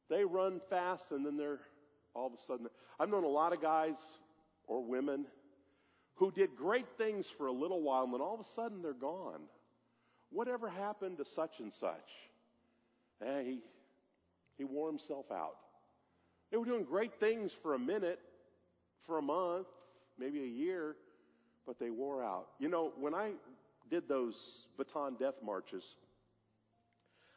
They 0.09 0.25
run 0.25 0.61
fast 0.71 1.11
and 1.11 1.27
then 1.27 1.37
they're 1.37 1.61
all 2.17 2.27
of 2.27 2.33
a 2.33 2.43
sudden. 2.47 2.67
I've 2.99 3.11
known 3.11 3.25
a 3.25 3.29
lot 3.29 3.53
of 3.53 3.61
guys 3.61 3.97
or 4.67 4.83
women 4.83 5.27
who 6.15 6.33
did 6.33 6.57
great 6.57 6.87
things 6.97 7.27
for 7.37 7.47
a 7.47 7.53
little 7.53 7.83
while 7.83 8.05
and 8.05 8.13
then 8.13 8.21
all 8.21 8.35
of 8.35 8.41
a 8.41 8.49
sudden 8.55 8.83
they're 8.83 8.95
gone. 8.95 9.41
Whatever 10.31 10.69
happened 10.69 11.19
to 11.19 11.25
such 11.25 11.61
and 11.61 11.73
such? 11.73 12.09
Eh, 13.25 13.43
he, 13.43 13.59
he 14.59 14.65
wore 14.65 14.89
himself 14.89 15.27
out. 15.31 15.57
They 16.51 16.57
were 16.57 16.65
doing 16.65 16.85
great 16.85 17.21
things 17.21 17.55
for 17.63 17.75
a 17.75 17.79
minute, 17.79 18.19
for 19.07 19.19
a 19.19 19.23
month, 19.23 19.67
maybe 20.19 20.41
a 20.41 20.47
year, 20.47 20.97
but 21.67 21.79
they 21.79 21.91
wore 21.91 22.25
out. 22.25 22.49
You 22.59 22.69
know, 22.69 22.93
when 22.99 23.15
I 23.15 23.33
did 23.91 24.09
those 24.09 24.37
Bataan 24.79 25.19
death 25.19 25.35
marches, 25.45 25.85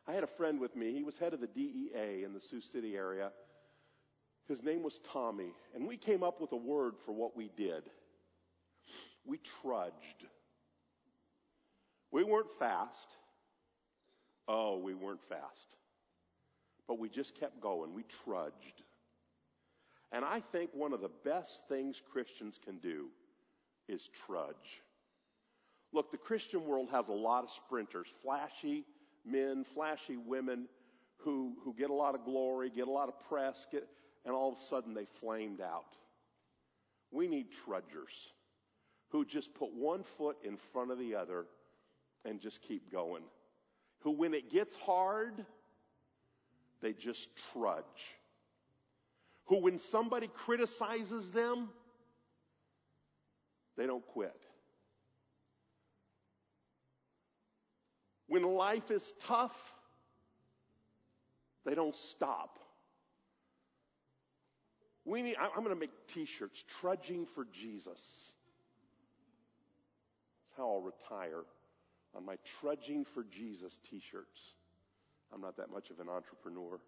I 0.07 0.13
had 0.13 0.23
a 0.23 0.27
friend 0.27 0.59
with 0.59 0.75
me. 0.75 0.93
He 0.93 1.03
was 1.03 1.17
head 1.17 1.33
of 1.33 1.41
the 1.41 1.47
DEA 1.47 2.23
in 2.23 2.33
the 2.33 2.41
Sioux 2.41 2.61
City 2.61 2.95
area. 2.95 3.31
His 4.49 4.63
name 4.63 4.81
was 4.81 4.99
Tommy, 5.13 5.53
and 5.75 5.87
we 5.87 5.95
came 5.95 6.23
up 6.23 6.41
with 6.41 6.51
a 6.53 6.57
word 6.57 6.95
for 7.05 7.11
what 7.11 7.37
we 7.37 7.51
did. 7.55 7.83
We 9.23 9.37
trudged. 9.61 10.25
We 12.11 12.23
weren't 12.23 12.49
fast. 12.57 13.07
Oh, 14.47 14.79
we 14.79 14.95
weren't 14.95 15.23
fast. 15.29 15.75
But 16.87 16.97
we 16.97 17.09
just 17.09 17.39
kept 17.39 17.61
going. 17.61 17.93
We 17.93 18.03
trudged. 18.25 18.81
And 20.11 20.25
I 20.25 20.41
think 20.51 20.71
one 20.73 20.93
of 20.93 21.01
the 21.01 21.11
best 21.23 21.61
things 21.69 22.01
Christians 22.11 22.59
can 22.65 22.79
do 22.79 23.05
is 23.87 24.09
trudge. 24.25 24.81
Look, 25.93 26.11
the 26.11 26.17
Christian 26.17 26.65
world 26.65 26.89
has 26.91 27.07
a 27.09 27.13
lot 27.13 27.43
of 27.43 27.51
sprinters, 27.51 28.07
flashy 28.23 28.83
men, 29.23 29.63
flashy 29.75 30.17
women 30.17 30.67
who, 31.17 31.53
who 31.63 31.75
get 31.75 31.91
a 31.91 31.93
lot 31.93 32.15
of 32.15 32.25
glory, 32.25 32.71
get 32.75 32.87
a 32.87 32.91
lot 32.91 33.09
of 33.09 33.19
press, 33.27 33.67
get, 33.71 33.87
and 34.25 34.33
all 34.33 34.51
of 34.51 34.57
a 34.57 34.61
sudden 34.61 34.93
they 34.93 35.05
flamed 35.19 35.61
out. 35.61 35.95
We 37.11 37.27
need 37.27 37.47
trudgers 37.65 38.31
who 39.09 39.25
just 39.25 39.53
put 39.53 39.73
one 39.73 40.03
foot 40.03 40.37
in 40.43 40.57
front 40.57 40.91
of 40.91 40.99
the 40.99 41.15
other 41.15 41.45
and 42.25 42.39
just 42.39 42.61
keep 42.61 42.91
going. 42.91 43.23
Who, 44.01 44.11
when 44.11 44.33
it 44.33 44.51
gets 44.51 44.75
hard, 44.75 45.45
they 46.81 46.93
just 46.93 47.29
trudge. 47.51 47.83
Who, 49.45 49.61
when 49.61 49.79
somebody 49.79 50.27
criticizes 50.27 51.31
them, 51.31 51.69
they 53.77 53.87
don't 53.87 54.05
quit. 54.05 54.35
When 58.27 58.43
life 58.43 58.91
is 58.91 59.13
tough, 59.23 59.57
they 61.65 61.73
don't 61.73 61.95
stop. 61.95 62.59
We 65.09 65.23
need, 65.23 65.37
I'm 65.41 65.63
going 65.63 65.73
to 65.75 65.79
make 65.79 65.89
t-shirts, 66.07 66.63
trudging 66.67 67.25
for 67.25 67.47
Jesus. 67.51 67.87
That's 70.45 70.57
how 70.57 70.69
I'll 70.69 70.81
retire 70.81 71.41
on 72.15 72.23
my 72.23 72.35
trudging 72.61 73.05
for 73.05 73.23
Jesus 73.23 73.79
t-shirts. 73.89 74.53
I'm 75.33 75.41
not 75.41 75.57
that 75.57 75.71
much 75.71 75.89
of 75.89 75.99
an 75.99 76.09
entrepreneur. 76.09 76.79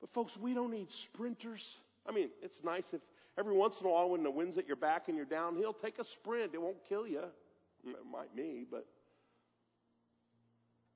But 0.00 0.12
folks, 0.12 0.36
we 0.36 0.54
don't 0.54 0.70
need 0.70 0.88
sprinters. 0.92 1.78
I 2.08 2.12
mean, 2.12 2.28
it's 2.42 2.62
nice 2.62 2.86
if 2.92 3.00
every 3.36 3.54
once 3.54 3.80
in 3.80 3.88
a 3.88 3.90
while 3.90 4.10
when 4.10 4.22
the 4.22 4.30
wind's 4.30 4.56
at 4.56 4.68
your 4.68 4.76
back 4.76 5.08
and 5.08 5.16
you're 5.16 5.26
downhill, 5.26 5.72
take 5.72 5.98
a 5.98 6.04
sprint. 6.04 6.54
It 6.54 6.62
won't 6.62 6.84
kill 6.88 7.08
you. 7.08 7.24
It 7.84 7.96
might 8.10 8.34
me, 8.36 8.64
but 8.70 8.86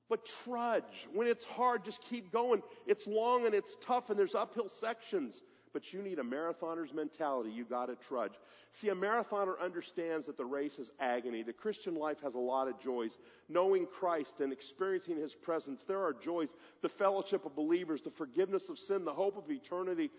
but 0.07 0.25
trudge. 0.43 1.09
When 1.13 1.27
it's 1.27 1.43
hard, 1.43 1.83
just 1.83 2.01
keep 2.01 2.31
going. 2.31 2.61
It's 2.85 3.07
long 3.07 3.47
and 3.47 3.55
it's 3.55 3.75
tough 3.81 4.11
and 4.11 4.19
there's 4.19 4.35
uphill 4.35 4.69
sections 4.69 5.41
but 5.75 5.91
you 5.91 6.01
need 6.01 6.19
a 6.19 6.23
marathoner's 6.23 6.93
mentality. 6.93 7.49
You 7.51 7.65
gotta 7.65 7.95
trudge. 7.95 8.31
See, 8.71 8.87
a 8.87 8.95
marathoner 8.95 9.59
understands 9.61 10.25
that 10.25 10.37
the 10.37 10.45
race 10.45 10.79
is 10.79 10.89
agony. 11.01 11.43
The 11.43 11.51
Christian 11.51 11.95
life 11.95 12.21
has 12.23 12.33
a 12.35 12.39
lot 12.39 12.69
of 12.69 12.79
joys. 12.79 13.17
Knowing 13.49 13.85
Christ 13.85 14.39
and 14.39 14.53
experiencing 14.53 15.17
His 15.17 15.35
presence, 15.35 15.83
there 15.83 16.01
are 16.01 16.13
joys. 16.13 16.47
The 16.81 16.87
fellowship 16.87 17.45
of 17.45 17.57
believers, 17.57 18.01
the 18.01 18.09
forgiveness 18.09 18.69
of 18.69 18.79
sin, 18.79 19.03
the 19.03 19.13
hope 19.13 19.37
of 19.37 19.51
eternity. 19.51 20.11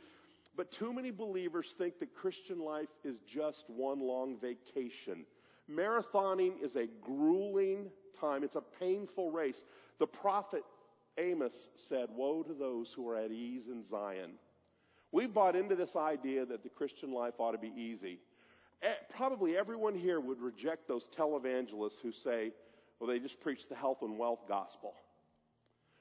But 0.59 0.71
too 0.71 0.93
many 0.93 1.11
believers 1.11 1.75
think 1.79 2.01
that 2.01 2.15
Christian 2.15 2.59
life 2.59 2.91
is 3.03 3.21
just 3.27 3.65
one 3.71 4.01
long 4.01 4.37
vacation. 4.39 5.25
Marathoning 5.73 6.63
is 6.63 6.77
a 6.77 6.87
grueling 7.01 7.87
time. 8.21 8.45
It's 8.45 8.57
a 8.57 8.65
painful 8.79 9.31
race. 9.31 9.65
The 10.01 10.07
prophet 10.07 10.65
Amos 11.17 11.69
said, 11.77 12.11
woe 12.15 12.43
to 12.43 12.53
those 12.53 12.93
who 12.93 13.09
are 13.09 13.17
at 13.17 13.31
ease 13.31 13.69
in 13.69 13.83
Zion. 13.89 14.33
We've 15.17 15.33
bought 15.33 15.57
into 15.57 15.75
this 15.75 15.97
idea 15.97 16.45
that 16.45 16.63
the 16.63 16.69
Christian 16.69 17.11
life 17.11 17.33
ought 17.39 17.53
to 17.53 17.59
be 17.59 17.73
easy. 17.75 18.19
Eh, 18.83 18.93
probably 19.17 19.57
everyone 19.57 19.95
here 19.95 20.21
would 20.21 20.39
reject 20.39 20.87
those 20.87 21.09
televangelists 21.09 22.03
who 22.03 22.13
say, 22.13 22.53
well, 23.01 23.09
they 23.09 23.19
just 23.19 23.41
preach 23.41 23.67
the 23.67 23.75
health 23.75 24.03
and 24.03 24.19
wealth 24.19 24.41
gospel. 24.47 24.93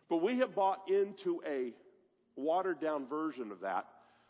But 0.09 0.17
we 0.17 0.39
have 0.39 0.53
bought 0.53 0.81
into 0.89 1.41
a 1.47 1.71
watered 2.35 2.81
down 2.81 3.07
version 3.07 3.53
of 3.53 3.61
that. 3.61 3.85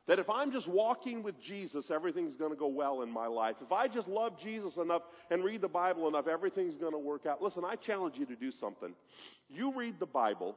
That 0.06 0.20
if 0.20 0.30
I'm 0.30 0.52
just 0.52 0.68
walking 0.68 1.24
with 1.24 1.42
Jesus, 1.42 1.90
everything's 1.90 2.38
going 2.38 2.52
to 2.52 2.56
go 2.56 2.68
well 2.68 3.02
in 3.02 3.10
my 3.10 3.26
life. 3.26 3.56
If 3.64 3.72
I 3.72 3.88
just 3.88 4.08
love 4.08 4.40
Jesus 4.40 4.76
enough 4.76 5.02
and 5.32 5.44
read 5.44 5.62
the 5.62 5.68
Bible 5.68 6.08
enough, 6.08 6.28
everything's 6.28 6.78
going 6.78 6.94
to 6.94 7.00
work 7.00 7.26
out. 7.26 7.42
Listen, 7.42 7.64
I 7.66 7.76
challenge 7.76 8.20
you 8.20 8.28
to 8.28 8.36
do 8.36 8.52
something. 8.52 8.94
You 9.50 9.74
read 9.74 10.00
the 10.00 10.06
Bible 10.06 10.56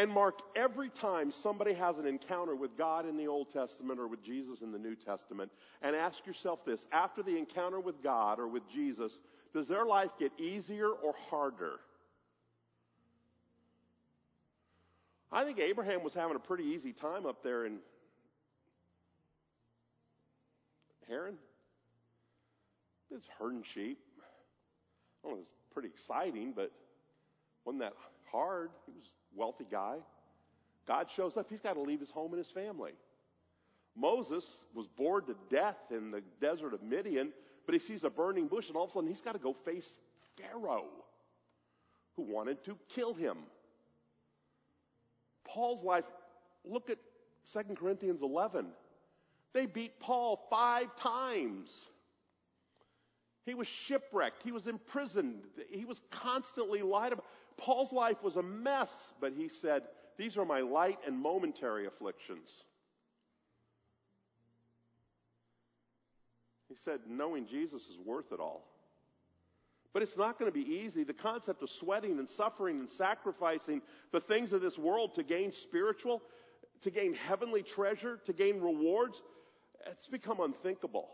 and 0.00 0.10
mark 0.10 0.40
every 0.56 0.88
time 0.88 1.30
somebody 1.30 1.74
has 1.74 1.98
an 1.98 2.06
encounter 2.06 2.56
with 2.56 2.74
God 2.78 3.06
in 3.06 3.18
the 3.18 3.28
Old 3.28 3.50
Testament 3.50 4.00
or 4.00 4.06
with 4.08 4.22
Jesus 4.24 4.62
in 4.62 4.72
the 4.72 4.78
New 4.78 4.94
Testament 4.94 5.52
and 5.82 5.94
ask 5.94 6.26
yourself 6.26 6.64
this 6.64 6.86
after 6.90 7.22
the 7.22 7.36
encounter 7.36 7.80
with 7.80 8.02
God 8.02 8.40
or 8.40 8.48
with 8.48 8.66
Jesus, 8.66 9.20
does 9.52 9.68
their 9.68 9.84
life 9.84 10.10
get 10.18 10.32
easier 10.38 10.88
or 10.88 11.12
harder? 11.28 11.80
I 15.30 15.44
think 15.44 15.58
Abraham 15.58 16.02
was 16.02 16.14
having 16.14 16.34
a 16.34 16.40
pretty 16.40 16.64
easy 16.64 16.94
time 16.94 17.26
up 17.26 17.42
there 17.42 17.66
in 17.66 17.76
Haran. 21.08 21.34
It's 23.10 23.26
herding 23.38 23.64
sheep. 23.74 23.98
I 25.22 25.28
don't 25.28 25.36
know, 25.36 25.42
it's 25.42 25.50
pretty 25.74 25.88
exciting, 25.88 26.54
but 26.56 26.72
wasn't 27.66 27.82
that 27.82 27.92
hard. 28.32 28.70
He 28.86 28.92
was 28.92 29.10
wealthy 29.34 29.66
guy. 29.70 29.96
God 30.86 31.08
shows 31.14 31.36
up. 31.36 31.46
He's 31.48 31.60
got 31.60 31.74
to 31.74 31.80
leave 31.80 32.00
his 32.00 32.10
home 32.10 32.32
and 32.32 32.38
his 32.38 32.50
family. 32.50 32.92
Moses 33.96 34.44
was 34.74 34.86
bored 34.86 35.26
to 35.26 35.36
death 35.48 35.76
in 35.90 36.10
the 36.10 36.22
desert 36.40 36.74
of 36.74 36.82
Midian, 36.82 37.32
but 37.66 37.74
he 37.74 37.78
sees 37.78 38.04
a 38.04 38.10
burning 38.10 38.46
bush 38.46 38.68
and 38.68 38.76
all 38.76 38.84
of 38.84 38.90
a 38.90 38.92
sudden 38.92 39.08
he's 39.08 39.20
got 39.20 39.32
to 39.32 39.38
go 39.38 39.52
face 39.52 39.96
Pharaoh 40.36 40.86
who 42.16 42.22
wanted 42.22 42.62
to 42.64 42.76
kill 42.88 43.14
him. 43.14 43.38
Paul's 45.44 45.82
life, 45.82 46.04
look 46.64 46.90
at 46.90 46.98
2 47.52 47.74
Corinthians 47.74 48.22
11. 48.22 48.66
They 49.52 49.66
beat 49.66 49.98
Paul 49.98 50.46
five 50.48 50.94
times. 50.96 51.86
He 53.44 53.54
was 53.54 53.66
shipwrecked. 53.66 54.42
He 54.42 54.52
was 54.52 54.66
imprisoned. 54.66 55.42
He 55.70 55.84
was 55.84 56.00
constantly 56.10 56.82
lied 56.82 57.12
about. 57.12 57.24
Paul's 57.60 57.92
life 57.92 58.22
was 58.22 58.36
a 58.36 58.42
mess, 58.42 59.12
but 59.20 59.32
he 59.32 59.48
said, 59.48 59.82
These 60.16 60.36
are 60.36 60.44
my 60.44 60.60
light 60.60 60.98
and 61.06 61.16
momentary 61.16 61.86
afflictions. 61.86 62.64
He 66.68 66.74
said, 66.74 67.00
Knowing 67.08 67.46
Jesus 67.46 67.82
is 67.82 67.98
worth 68.04 68.32
it 68.32 68.40
all. 68.40 68.66
But 69.92 70.02
it's 70.02 70.16
not 70.16 70.38
going 70.38 70.50
to 70.50 70.54
be 70.56 70.72
easy. 70.72 71.04
The 71.04 71.12
concept 71.12 71.62
of 71.62 71.70
sweating 71.70 72.18
and 72.18 72.28
suffering 72.28 72.78
and 72.78 72.88
sacrificing 72.88 73.82
the 74.12 74.20
things 74.20 74.52
of 74.52 74.60
this 74.62 74.78
world 74.78 75.14
to 75.16 75.22
gain 75.24 75.50
spiritual, 75.50 76.22
to 76.82 76.90
gain 76.90 77.12
heavenly 77.12 77.62
treasure, 77.62 78.20
to 78.24 78.32
gain 78.32 78.60
rewards, 78.60 79.20
it's 79.86 80.06
become 80.06 80.40
unthinkable. 80.40 81.08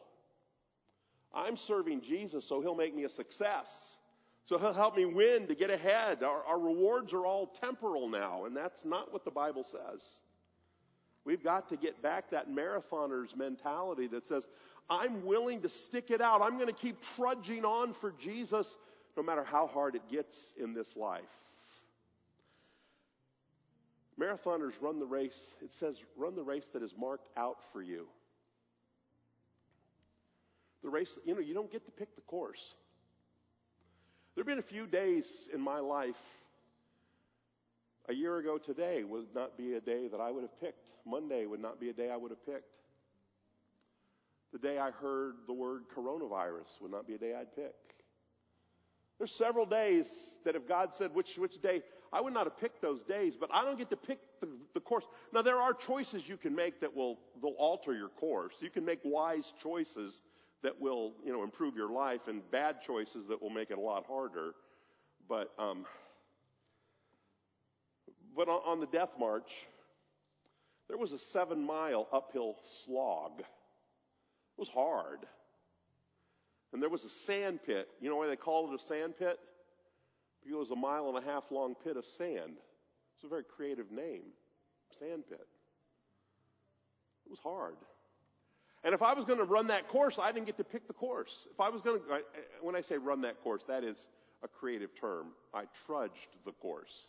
I'm 1.34 1.56
serving 1.56 2.02
Jesus 2.02 2.44
so 2.44 2.60
he'll 2.60 2.74
make 2.74 2.94
me 2.94 3.04
a 3.04 3.08
success. 3.08 3.95
So 4.46 4.58
he'll 4.58 4.72
help 4.72 4.96
me 4.96 5.04
win 5.04 5.48
to 5.48 5.54
get 5.56 5.70
ahead. 5.70 6.22
Our, 6.22 6.42
our 6.44 6.58
rewards 6.58 7.12
are 7.12 7.26
all 7.26 7.48
temporal 7.48 8.08
now, 8.08 8.44
and 8.44 8.56
that's 8.56 8.84
not 8.84 9.12
what 9.12 9.24
the 9.24 9.30
Bible 9.30 9.64
says. 9.64 10.00
We've 11.24 11.42
got 11.42 11.68
to 11.70 11.76
get 11.76 12.00
back 12.00 12.30
that 12.30 12.48
marathoner's 12.48 13.34
mentality 13.36 14.06
that 14.06 14.24
says, 14.24 14.44
I'm 14.88 15.26
willing 15.26 15.62
to 15.62 15.68
stick 15.68 16.12
it 16.12 16.20
out. 16.20 16.42
I'm 16.42 16.54
going 16.54 16.68
to 16.68 16.72
keep 16.72 17.00
trudging 17.16 17.64
on 17.64 17.92
for 17.92 18.14
Jesus 18.20 18.76
no 19.16 19.24
matter 19.24 19.42
how 19.42 19.66
hard 19.66 19.96
it 19.96 20.08
gets 20.08 20.52
in 20.56 20.72
this 20.72 20.96
life. 20.96 21.24
Marathoners 24.20 24.74
run 24.80 25.00
the 25.00 25.06
race. 25.06 25.48
It 25.60 25.72
says, 25.72 25.96
run 26.16 26.36
the 26.36 26.44
race 26.44 26.68
that 26.72 26.84
is 26.84 26.94
marked 26.96 27.28
out 27.36 27.58
for 27.72 27.82
you. 27.82 28.06
The 30.84 30.88
race, 30.88 31.18
you 31.24 31.34
know, 31.34 31.40
you 31.40 31.52
don't 31.52 31.72
get 31.72 31.84
to 31.86 31.90
pick 31.90 32.14
the 32.14 32.22
course. 32.22 32.74
There 34.36 34.42
have 34.42 34.48
been 34.48 34.58
a 34.58 34.62
few 34.62 34.86
days 34.86 35.24
in 35.54 35.62
my 35.62 35.78
life. 35.78 36.20
A 38.10 38.12
year 38.12 38.36
ago 38.36 38.58
today 38.58 39.02
would 39.02 39.34
not 39.34 39.56
be 39.56 39.74
a 39.74 39.80
day 39.80 40.08
that 40.08 40.20
I 40.20 40.30
would 40.30 40.42
have 40.42 40.60
picked. 40.60 40.88
Monday 41.06 41.46
would 41.46 41.62
not 41.62 41.80
be 41.80 41.88
a 41.88 41.94
day 41.94 42.10
I 42.10 42.18
would 42.18 42.30
have 42.30 42.44
picked. 42.44 42.68
The 44.52 44.58
day 44.58 44.78
I 44.78 44.90
heard 44.90 45.36
the 45.46 45.54
word 45.54 45.84
coronavirus 45.96 46.82
would 46.82 46.90
not 46.90 47.06
be 47.06 47.14
a 47.14 47.18
day 47.18 47.34
I'd 47.34 47.56
pick. 47.56 47.74
There's 49.16 49.32
several 49.32 49.64
days 49.64 50.04
that 50.44 50.54
if 50.54 50.68
God 50.68 50.94
said 50.94 51.14
which, 51.14 51.38
which 51.38 51.62
day, 51.62 51.82
I 52.12 52.20
would 52.20 52.34
not 52.34 52.44
have 52.44 52.58
picked 52.58 52.82
those 52.82 53.02
days, 53.04 53.36
but 53.40 53.48
I 53.54 53.64
don't 53.64 53.78
get 53.78 53.88
to 53.88 53.96
pick 53.96 54.20
the, 54.42 54.48
the 54.74 54.80
course. 54.80 55.04
Now 55.32 55.40
there 55.40 55.58
are 55.58 55.72
choices 55.72 56.28
you 56.28 56.36
can 56.36 56.54
make 56.54 56.82
that 56.82 56.94
will, 56.94 57.18
will 57.40 57.54
alter 57.58 57.94
your 57.94 58.10
course. 58.10 58.56
You 58.60 58.68
can 58.68 58.84
make 58.84 59.00
wise 59.02 59.54
choices 59.62 60.20
that 60.66 60.80
will, 60.80 61.12
you 61.24 61.32
know, 61.32 61.44
improve 61.44 61.76
your 61.76 61.92
life 61.92 62.22
and 62.26 62.42
bad 62.50 62.82
choices 62.82 63.28
that 63.28 63.40
will 63.40 63.50
make 63.50 63.70
it 63.70 63.78
a 63.78 63.80
lot 63.80 64.04
harder. 64.04 64.50
But, 65.28 65.52
um, 65.60 65.86
But 68.34 68.48
on, 68.48 68.60
on 68.66 68.80
the 68.80 68.86
death 68.86 69.12
march, 69.18 69.50
there 70.88 70.98
was 70.98 71.12
a 71.12 71.18
seven 71.18 71.64
mile 71.64 72.08
uphill 72.12 72.56
slog. 72.62 73.38
It 73.38 73.46
was 74.58 74.68
hard. 74.68 75.20
And 76.72 76.82
there 76.82 76.90
was 76.90 77.04
a 77.04 77.10
sand 77.10 77.60
pit. 77.64 77.88
You 78.00 78.10
know 78.10 78.16
why 78.16 78.26
they 78.26 78.36
called 78.36 78.72
it 78.72 78.80
a 78.80 78.84
sand 78.84 79.14
pit? 79.16 79.38
Because 80.40 80.54
it 80.54 80.58
was 80.58 80.72
a 80.72 80.76
mile 80.76 81.08
and 81.08 81.16
a 81.16 81.30
half 81.30 81.44
long 81.52 81.76
pit 81.82 81.96
of 81.96 82.04
sand. 82.04 82.58
It's 83.14 83.24
a 83.24 83.28
very 83.28 83.44
creative 83.44 83.92
name. 83.92 84.24
Sand 84.98 85.22
pit. 85.28 85.46
It 87.24 87.30
was 87.30 87.38
hard. 87.38 87.76
And 88.86 88.94
if 88.94 89.02
I 89.02 89.14
was 89.14 89.24
going 89.24 89.40
to 89.40 89.44
run 89.44 89.66
that 89.66 89.88
course, 89.88 90.16
I 90.16 90.30
didn't 90.30 90.46
get 90.46 90.58
to 90.58 90.64
pick 90.64 90.86
the 90.86 90.92
course. 90.92 91.32
If 91.52 91.58
I 91.58 91.70
was 91.70 91.82
going 91.82 91.98
to, 91.98 92.04
when 92.62 92.76
I 92.76 92.82
say 92.82 92.96
run 92.96 93.22
that 93.22 93.42
course, 93.42 93.64
that 93.64 93.82
is 93.82 93.96
a 94.44 94.48
creative 94.48 94.90
term. 95.00 95.30
I 95.52 95.64
trudged 95.84 96.28
the 96.44 96.52
course. 96.52 97.02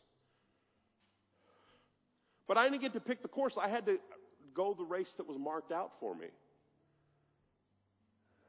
But 2.48 2.58
I 2.58 2.68
didn't 2.68 2.82
get 2.82 2.94
to 2.94 3.00
pick 3.00 3.22
the 3.22 3.28
course. 3.28 3.60
I 3.62 3.68
had 3.68 3.86
to 3.86 4.00
go 4.56 4.74
the 4.74 4.86
race 4.86 5.14
that 5.18 5.28
was 5.28 5.38
marked 5.38 5.72
out 5.72 5.92
for 6.00 6.16
me. 6.16 6.26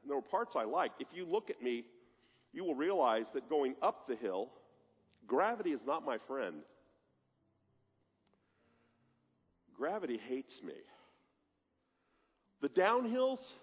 And 0.01 0.09
there 0.09 0.15
were 0.15 0.23
parts 0.23 0.55
I 0.55 0.63
liked. 0.63 0.99
If 0.99 1.09
you 1.13 1.27
look 1.27 1.51
at 1.51 1.61
me, 1.61 1.85
you 2.51 2.63
will 2.63 2.73
realize 2.73 3.27
that 3.35 3.47
going 3.47 3.75
up 3.83 4.07
the 4.07 4.15
hill, 4.15 4.49
gravity 5.27 5.71
is 5.71 5.81
not 5.85 6.03
my 6.03 6.17
friend. 6.17 6.55
Gravity 9.77 10.19
hates 10.27 10.63
me. 10.63 10.73
The 12.61 12.69
downhills, 12.69 13.53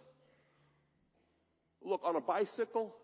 look, 1.82 2.00
on 2.04 2.16
a 2.16 2.20
bicycle, 2.20 2.94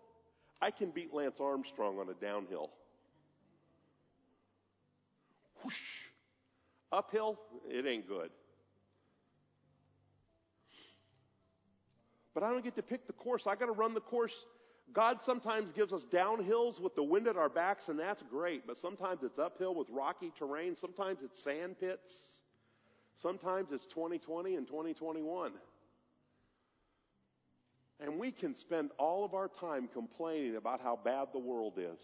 I 0.60 0.70
can 0.70 0.90
beat 0.90 1.12
Lance 1.12 1.38
Armstrong 1.40 1.98
on 1.98 2.08
a 2.08 2.14
downhill. 2.14 2.70
Whoosh. 5.62 5.80
Uphill, 6.90 7.38
it 7.68 7.86
ain't 7.86 8.06
good. 8.06 8.30
But 12.34 12.42
I 12.42 12.50
don't 12.50 12.64
get 12.64 12.76
to 12.76 12.82
pick 12.82 13.06
the 13.06 13.12
course. 13.12 13.46
I 13.46 13.54
got 13.54 13.66
to 13.66 13.72
run 13.72 13.94
the 13.94 14.00
course. 14.00 14.46
God 14.92 15.20
sometimes 15.20 15.72
gives 15.72 15.92
us 15.92 16.04
downhills 16.04 16.80
with 16.80 16.94
the 16.94 17.02
wind 17.02 17.26
at 17.26 17.36
our 17.36 17.48
backs, 17.48 17.88
and 17.88 17.98
that's 17.98 18.22
great. 18.22 18.66
But 18.66 18.76
sometimes 18.78 19.22
it's 19.22 19.38
uphill 19.38 19.74
with 19.74 19.88
rocky 19.90 20.32
terrain. 20.38 20.76
Sometimes 20.76 21.22
it's 21.22 21.42
sand 21.42 21.76
pits. 21.80 22.40
Sometimes 23.16 23.72
it's 23.72 23.86
2020 23.86 24.56
and 24.56 24.66
2021. 24.66 25.52
And 28.00 28.18
we 28.18 28.32
can 28.32 28.56
spend 28.56 28.90
all 28.98 29.24
of 29.24 29.34
our 29.34 29.48
time 29.48 29.88
complaining 29.92 30.56
about 30.56 30.80
how 30.80 30.98
bad 31.02 31.28
the 31.32 31.38
world 31.38 31.74
is. 31.78 32.00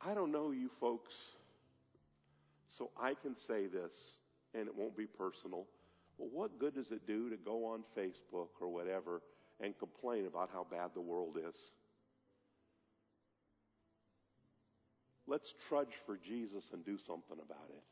I 0.00 0.14
don't 0.14 0.30
know 0.30 0.52
you 0.52 0.70
folks, 0.80 1.14
so 2.68 2.90
I 3.00 3.14
can 3.14 3.34
say 3.34 3.66
this, 3.66 3.92
and 4.54 4.68
it 4.68 4.74
won't 4.74 4.96
be 4.96 5.06
personal. 5.06 5.66
Well, 6.16 6.28
what 6.32 6.58
good 6.58 6.74
does 6.74 6.92
it 6.92 7.06
do 7.06 7.28
to 7.30 7.36
go 7.36 7.64
on 7.64 7.82
Facebook 7.96 8.48
or 8.60 8.68
whatever 8.68 9.22
and 9.60 9.76
complain 9.78 10.26
about 10.26 10.50
how 10.52 10.66
bad 10.70 10.90
the 10.94 11.00
world 11.00 11.36
is? 11.36 11.56
Let's 15.26 15.52
trudge 15.68 15.94
for 16.06 16.16
Jesus 16.16 16.70
and 16.72 16.84
do 16.84 16.96
something 16.96 17.36
about 17.44 17.68
it. 17.70 17.82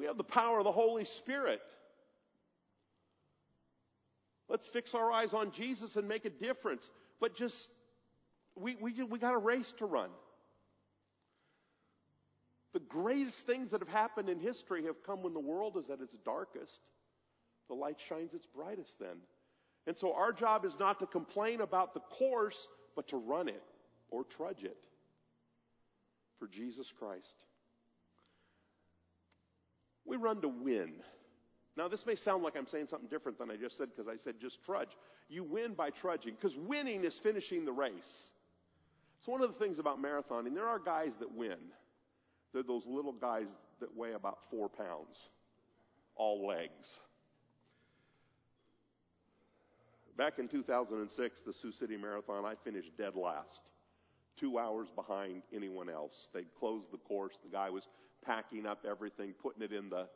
We 0.00 0.06
have 0.06 0.16
the 0.16 0.24
power 0.24 0.56
of 0.56 0.64
the 0.64 0.72
Holy 0.72 1.04
Spirit. 1.04 1.60
Let's 4.48 4.66
fix 4.66 4.94
our 4.94 5.12
eyes 5.12 5.34
on 5.34 5.52
Jesus 5.52 5.96
and 5.96 6.08
make 6.08 6.24
a 6.24 6.30
difference. 6.30 6.90
But 7.20 7.36
just, 7.36 7.68
we, 8.56 8.76
we, 8.76 8.94
we 9.02 9.18
got 9.18 9.34
a 9.34 9.38
race 9.38 9.74
to 9.76 9.84
run. 9.84 10.08
The 12.72 12.80
greatest 12.80 13.40
things 13.40 13.72
that 13.72 13.80
have 13.80 13.90
happened 13.90 14.30
in 14.30 14.40
history 14.40 14.86
have 14.86 15.02
come 15.04 15.22
when 15.22 15.34
the 15.34 15.38
world 15.38 15.76
is 15.76 15.90
at 15.90 16.00
its 16.00 16.16
darkest. 16.24 16.80
The 17.68 17.74
light 17.74 17.98
shines 18.08 18.32
its 18.32 18.46
brightest 18.46 18.98
then. 18.98 19.18
And 19.86 19.94
so 19.94 20.14
our 20.14 20.32
job 20.32 20.64
is 20.64 20.78
not 20.78 20.98
to 21.00 21.06
complain 21.06 21.60
about 21.60 21.92
the 21.92 22.00
course, 22.00 22.68
but 22.96 23.06
to 23.08 23.18
run 23.18 23.48
it 23.50 23.62
or 24.08 24.24
trudge 24.24 24.64
it 24.64 24.78
for 26.38 26.48
Jesus 26.48 26.90
Christ. 26.90 27.44
We 30.10 30.16
run 30.16 30.40
to 30.40 30.48
win. 30.48 30.90
Now, 31.76 31.86
this 31.86 32.04
may 32.04 32.16
sound 32.16 32.42
like 32.42 32.56
I'm 32.56 32.66
saying 32.66 32.88
something 32.88 33.08
different 33.08 33.38
than 33.38 33.48
I 33.48 33.54
just 33.54 33.78
said 33.78 33.90
because 33.94 34.08
I 34.08 34.16
said 34.16 34.40
just 34.40 34.60
trudge. 34.64 34.88
You 35.28 35.44
win 35.44 35.74
by 35.74 35.90
trudging 35.90 36.34
because 36.34 36.56
winning 36.56 37.04
is 37.04 37.16
finishing 37.16 37.64
the 37.64 37.70
race. 37.70 38.24
It's 39.20 39.28
one 39.28 39.40
of 39.40 39.52
the 39.52 39.64
things 39.64 39.78
about 39.78 40.02
marathoning, 40.02 40.52
there 40.52 40.66
are 40.66 40.80
guys 40.80 41.12
that 41.20 41.32
win. 41.32 41.58
They're 42.52 42.64
those 42.64 42.86
little 42.86 43.12
guys 43.12 43.46
that 43.78 43.96
weigh 43.96 44.14
about 44.14 44.38
four 44.50 44.68
pounds, 44.68 45.28
all 46.16 46.44
legs. 46.44 46.88
Back 50.16 50.40
in 50.40 50.48
2006, 50.48 51.42
the 51.42 51.52
Sioux 51.52 51.70
City 51.70 51.96
Marathon, 51.96 52.44
I 52.44 52.54
finished 52.64 52.90
dead 52.98 53.14
last, 53.14 53.60
two 54.38 54.58
hours 54.58 54.88
behind 54.94 55.42
anyone 55.54 55.88
else. 55.88 56.28
They'd 56.32 56.54
closed 56.58 56.92
the 56.92 56.98
course. 56.98 57.38
The 57.42 57.50
guy 57.50 57.70
was 57.70 57.88
packing 58.24 58.66
up 58.66 58.84
everything, 58.88 59.34
putting 59.40 59.62
it 59.62 59.72
in 59.72 59.88
the 59.90 60.06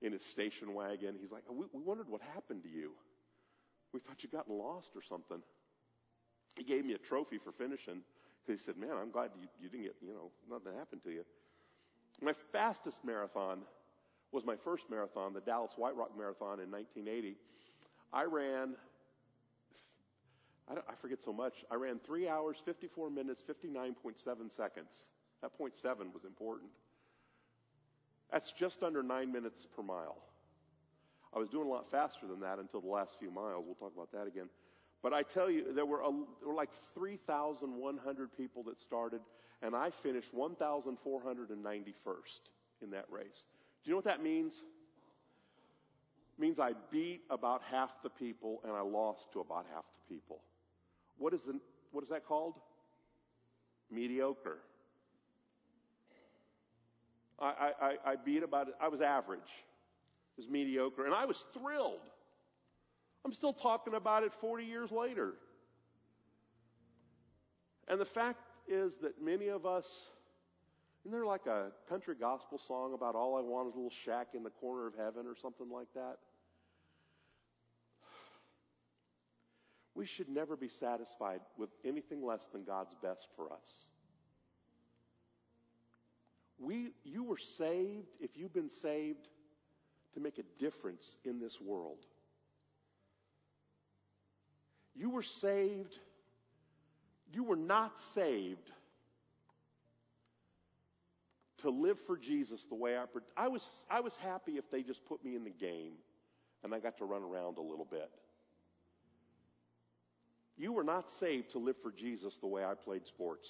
in 0.00 0.12
his 0.12 0.24
station 0.24 0.74
wagon. 0.74 1.16
He's 1.20 1.32
like, 1.32 1.42
we, 1.50 1.66
we 1.72 1.82
wondered 1.82 2.08
what 2.08 2.20
happened 2.22 2.62
to 2.62 2.68
you. 2.68 2.92
We 3.92 4.00
thought 4.00 4.22
you'd 4.22 4.32
gotten 4.32 4.56
lost 4.56 4.90
or 4.94 5.02
something. 5.02 5.42
He 6.56 6.64
gave 6.64 6.84
me 6.84 6.94
a 6.94 6.98
trophy 6.98 7.38
for 7.38 7.52
finishing. 7.52 8.02
He 8.46 8.56
said, 8.56 8.76
man, 8.76 8.92
I'm 9.00 9.10
glad 9.10 9.30
you, 9.40 9.48
you 9.60 9.68
didn't 9.68 9.84
get, 9.84 9.96
you 10.00 10.12
know, 10.12 10.30
nothing 10.50 10.72
happened 10.78 11.02
to 11.04 11.10
you. 11.10 11.24
My 12.22 12.32
fastest 12.52 13.04
marathon 13.04 13.60
was 14.32 14.44
my 14.44 14.56
first 14.56 14.84
marathon, 14.90 15.32
the 15.32 15.40
Dallas 15.40 15.72
White 15.76 15.96
Rock 15.96 16.10
Marathon 16.16 16.60
in 16.60 16.70
1980. 16.70 17.36
I 18.12 18.24
ran, 18.24 18.74
I, 20.70 20.74
I 20.74 20.94
forget 21.00 21.20
so 21.22 21.32
much, 21.32 21.64
I 21.70 21.74
ran 21.74 21.98
3 22.04 22.28
hours, 22.28 22.56
54 22.64 23.10
minutes, 23.10 23.42
59.7 23.48 24.54
seconds. 24.54 25.04
That 25.42 25.56
point 25.56 25.76
seven 25.76 26.12
was 26.12 26.24
important. 26.24 26.70
That's 28.32 28.52
just 28.52 28.82
under 28.82 29.02
nine 29.02 29.32
minutes 29.32 29.66
per 29.74 29.82
mile. 29.82 30.16
I 31.34 31.38
was 31.38 31.48
doing 31.48 31.66
a 31.66 31.70
lot 31.70 31.90
faster 31.90 32.26
than 32.26 32.40
that 32.40 32.58
until 32.58 32.80
the 32.80 32.88
last 32.88 33.18
few 33.18 33.30
miles. 33.30 33.64
We'll 33.66 33.74
talk 33.74 33.92
about 33.94 34.12
that 34.12 34.26
again. 34.26 34.48
But 35.02 35.12
I 35.12 35.22
tell 35.22 35.50
you, 35.50 35.72
there 35.72 35.86
were, 35.86 36.00
a, 36.00 36.10
there 36.40 36.48
were 36.48 36.54
like 36.54 36.70
3,100 36.94 38.36
people 38.36 38.62
that 38.64 38.80
started, 38.80 39.20
and 39.62 39.76
I 39.76 39.90
finished 39.90 40.34
1,491st 40.34 40.94
in 42.82 42.90
that 42.90 43.06
race. 43.10 43.44
Do 43.84 43.90
you 43.90 43.92
know 43.92 43.96
what 43.96 44.04
that 44.06 44.22
means? 44.22 44.62
It 46.36 46.40
means 46.40 46.58
I 46.58 46.72
beat 46.90 47.22
about 47.30 47.62
half 47.62 48.02
the 48.02 48.10
people 48.10 48.60
and 48.64 48.72
I 48.72 48.80
lost 48.80 49.32
to 49.32 49.40
about 49.40 49.66
half 49.72 49.84
the 49.84 50.14
people. 50.14 50.40
What 51.18 51.34
is, 51.34 51.42
the, 51.42 51.58
what 51.92 52.02
is 52.04 52.10
that 52.10 52.26
called? 52.26 52.54
Mediocre. 53.90 54.58
I, 57.40 57.72
I, 57.80 57.96
I 58.04 58.16
beat 58.16 58.42
about. 58.42 58.68
I 58.80 58.88
was 58.88 59.00
average. 59.00 59.40
It 59.40 60.40
was 60.40 60.48
mediocre. 60.48 61.04
And 61.04 61.14
I 61.14 61.24
was 61.24 61.46
thrilled. 61.52 62.00
I'm 63.24 63.32
still 63.32 63.52
talking 63.52 63.94
about 63.94 64.22
it 64.22 64.32
40 64.40 64.64
years 64.64 64.90
later. 64.90 65.34
And 67.88 68.00
the 68.00 68.04
fact 68.04 68.40
is 68.68 68.96
that 69.02 69.22
many 69.22 69.48
of 69.48 69.66
us, 69.66 69.86
isn't 71.04 71.12
there 71.12 71.26
like 71.26 71.46
a 71.46 71.72
country 71.88 72.14
gospel 72.18 72.58
song 72.58 72.94
about 72.94 73.14
all 73.14 73.36
I 73.36 73.40
want 73.40 73.68
is 73.68 73.74
a 73.74 73.76
little 73.76 73.90
shack 74.04 74.28
in 74.34 74.42
the 74.42 74.50
corner 74.50 74.86
of 74.86 74.94
heaven 74.94 75.26
or 75.26 75.34
something 75.40 75.70
like 75.70 75.88
that? 75.94 76.18
We 79.98 80.06
should 80.06 80.28
never 80.28 80.56
be 80.56 80.68
satisfied 80.68 81.40
with 81.56 81.70
anything 81.84 82.24
less 82.24 82.46
than 82.52 82.62
God's 82.62 82.94
best 83.02 83.26
for 83.34 83.52
us. 83.52 83.68
We, 86.60 86.92
you 87.02 87.24
were 87.24 87.36
saved, 87.36 88.06
if 88.20 88.36
you've 88.36 88.54
been 88.54 88.70
saved, 88.70 89.26
to 90.14 90.20
make 90.20 90.38
a 90.38 90.44
difference 90.56 91.16
in 91.24 91.40
this 91.40 91.60
world. 91.60 92.06
You 94.94 95.10
were 95.10 95.24
saved, 95.24 95.98
you 97.32 97.42
were 97.42 97.56
not 97.56 97.98
saved 98.14 98.70
to 101.62 101.70
live 101.70 101.98
for 101.98 102.16
Jesus 102.16 102.64
the 102.68 102.76
way 102.76 102.96
I, 102.96 103.06
I 103.36 103.48
was, 103.48 103.68
I 103.90 103.98
was 103.98 104.16
happy 104.16 104.58
if 104.58 104.70
they 104.70 104.84
just 104.84 105.04
put 105.06 105.24
me 105.24 105.34
in 105.34 105.42
the 105.42 105.50
game 105.50 105.94
and 106.62 106.72
I 106.72 106.78
got 106.78 106.98
to 106.98 107.04
run 107.04 107.24
around 107.24 107.58
a 107.58 107.62
little 107.62 107.86
bit. 107.90 108.12
You 110.58 110.72
were 110.72 110.84
not 110.84 111.08
saved 111.08 111.52
to 111.52 111.58
live 111.58 111.76
for 111.82 111.92
Jesus 111.92 112.36
the 112.38 112.48
way 112.48 112.64
I 112.64 112.74
played 112.74 113.06
sports. 113.06 113.48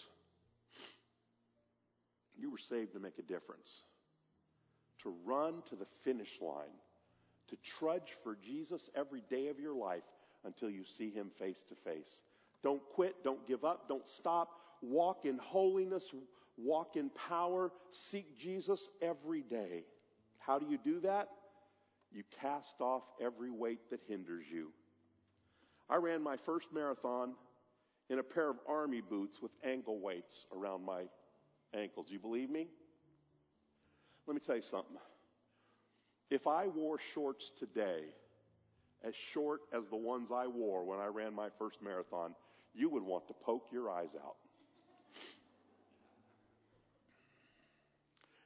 You 2.38 2.50
were 2.50 2.58
saved 2.58 2.92
to 2.92 3.00
make 3.00 3.18
a 3.18 3.22
difference, 3.22 3.70
to 5.02 5.14
run 5.24 5.62
to 5.70 5.76
the 5.76 5.86
finish 6.04 6.38
line, 6.40 6.76
to 7.48 7.56
trudge 7.64 8.14
for 8.22 8.36
Jesus 8.36 8.90
every 8.94 9.22
day 9.30 9.48
of 9.48 9.58
your 9.58 9.74
life, 9.74 10.04
until 10.44 10.70
you 10.70 10.84
see 10.84 11.10
him 11.10 11.30
face 11.38 11.64
to 11.68 11.74
face. 11.74 12.20
Don't 12.62 12.82
quit. 12.94 13.24
Don't 13.24 13.46
give 13.46 13.64
up. 13.64 13.88
Don't 13.88 14.08
stop. 14.08 14.60
Walk 14.82 15.24
in 15.24 15.38
holiness. 15.38 16.10
Walk 16.56 16.96
in 16.96 17.10
power. 17.10 17.72
Seek 17.90 18.38
Jesus 18.38 18.88
every 19.00 19.42
day. 19.42 19.84
How 20.38 20.58
do 20.58 20.66
you 20.66 20.78
do 20.78 21.00
that? 21.00 21.28
You 22.12 22.22
cast 22.40 22.80
off 22.80 23.02
every 23.20 23.50
weight 23.50 23.90
that 23.90 24.00
hinders 24.08 24.44
you. 24.50 24.70
I 25.90 25.96
ran 25.96 26.22
my 26.22 26.36
first 26.36 26.68
marathon 26.72 27.34
in 28.10 28.18
a 28.18 28.22
pair 28.22 28.50
of 28.50 28.56
army 28.68 29.00
boots 29.00 29.40
with 29.40 29.52
ankle 29.64 30.00
weights 30.00 30.46
around 30.54 30.84
my 30.84 31.04
ankles. 31.74 32.06
You 32.10 32.18
believe 32.18 32.50
me? 32.50 32.68
Let 34.26 34.34
me 34.34 34.40
tell 34.44 34.56
you 34.56 34.62
something. 34.62 34.96
If 36.30 36.46
I 36.46 36.66
wore 36.66 36.98
shorts 37.14 37.50
today, 37.58 38.04
as 39.02 39.14
short 39.14 39.60
as 39.72 39.86
the 39.86 39.96
ones 39.96 40.30
I 40.30 40.46
wore 40.46 40.84
when 40.84 40.98
I 40.98 41.06
ran 41.06 41.34
my 41.34 41.48
first 41.58 41.80
marathon, 41.82 42.34
you 42.74 42.90
would 42.90 43.02
want 43.02 43.28
to 43.28 43.34
poke 43.34 43.68
your 43.72 43.90
eyes 43.90 44.10
out. 44.22 44.36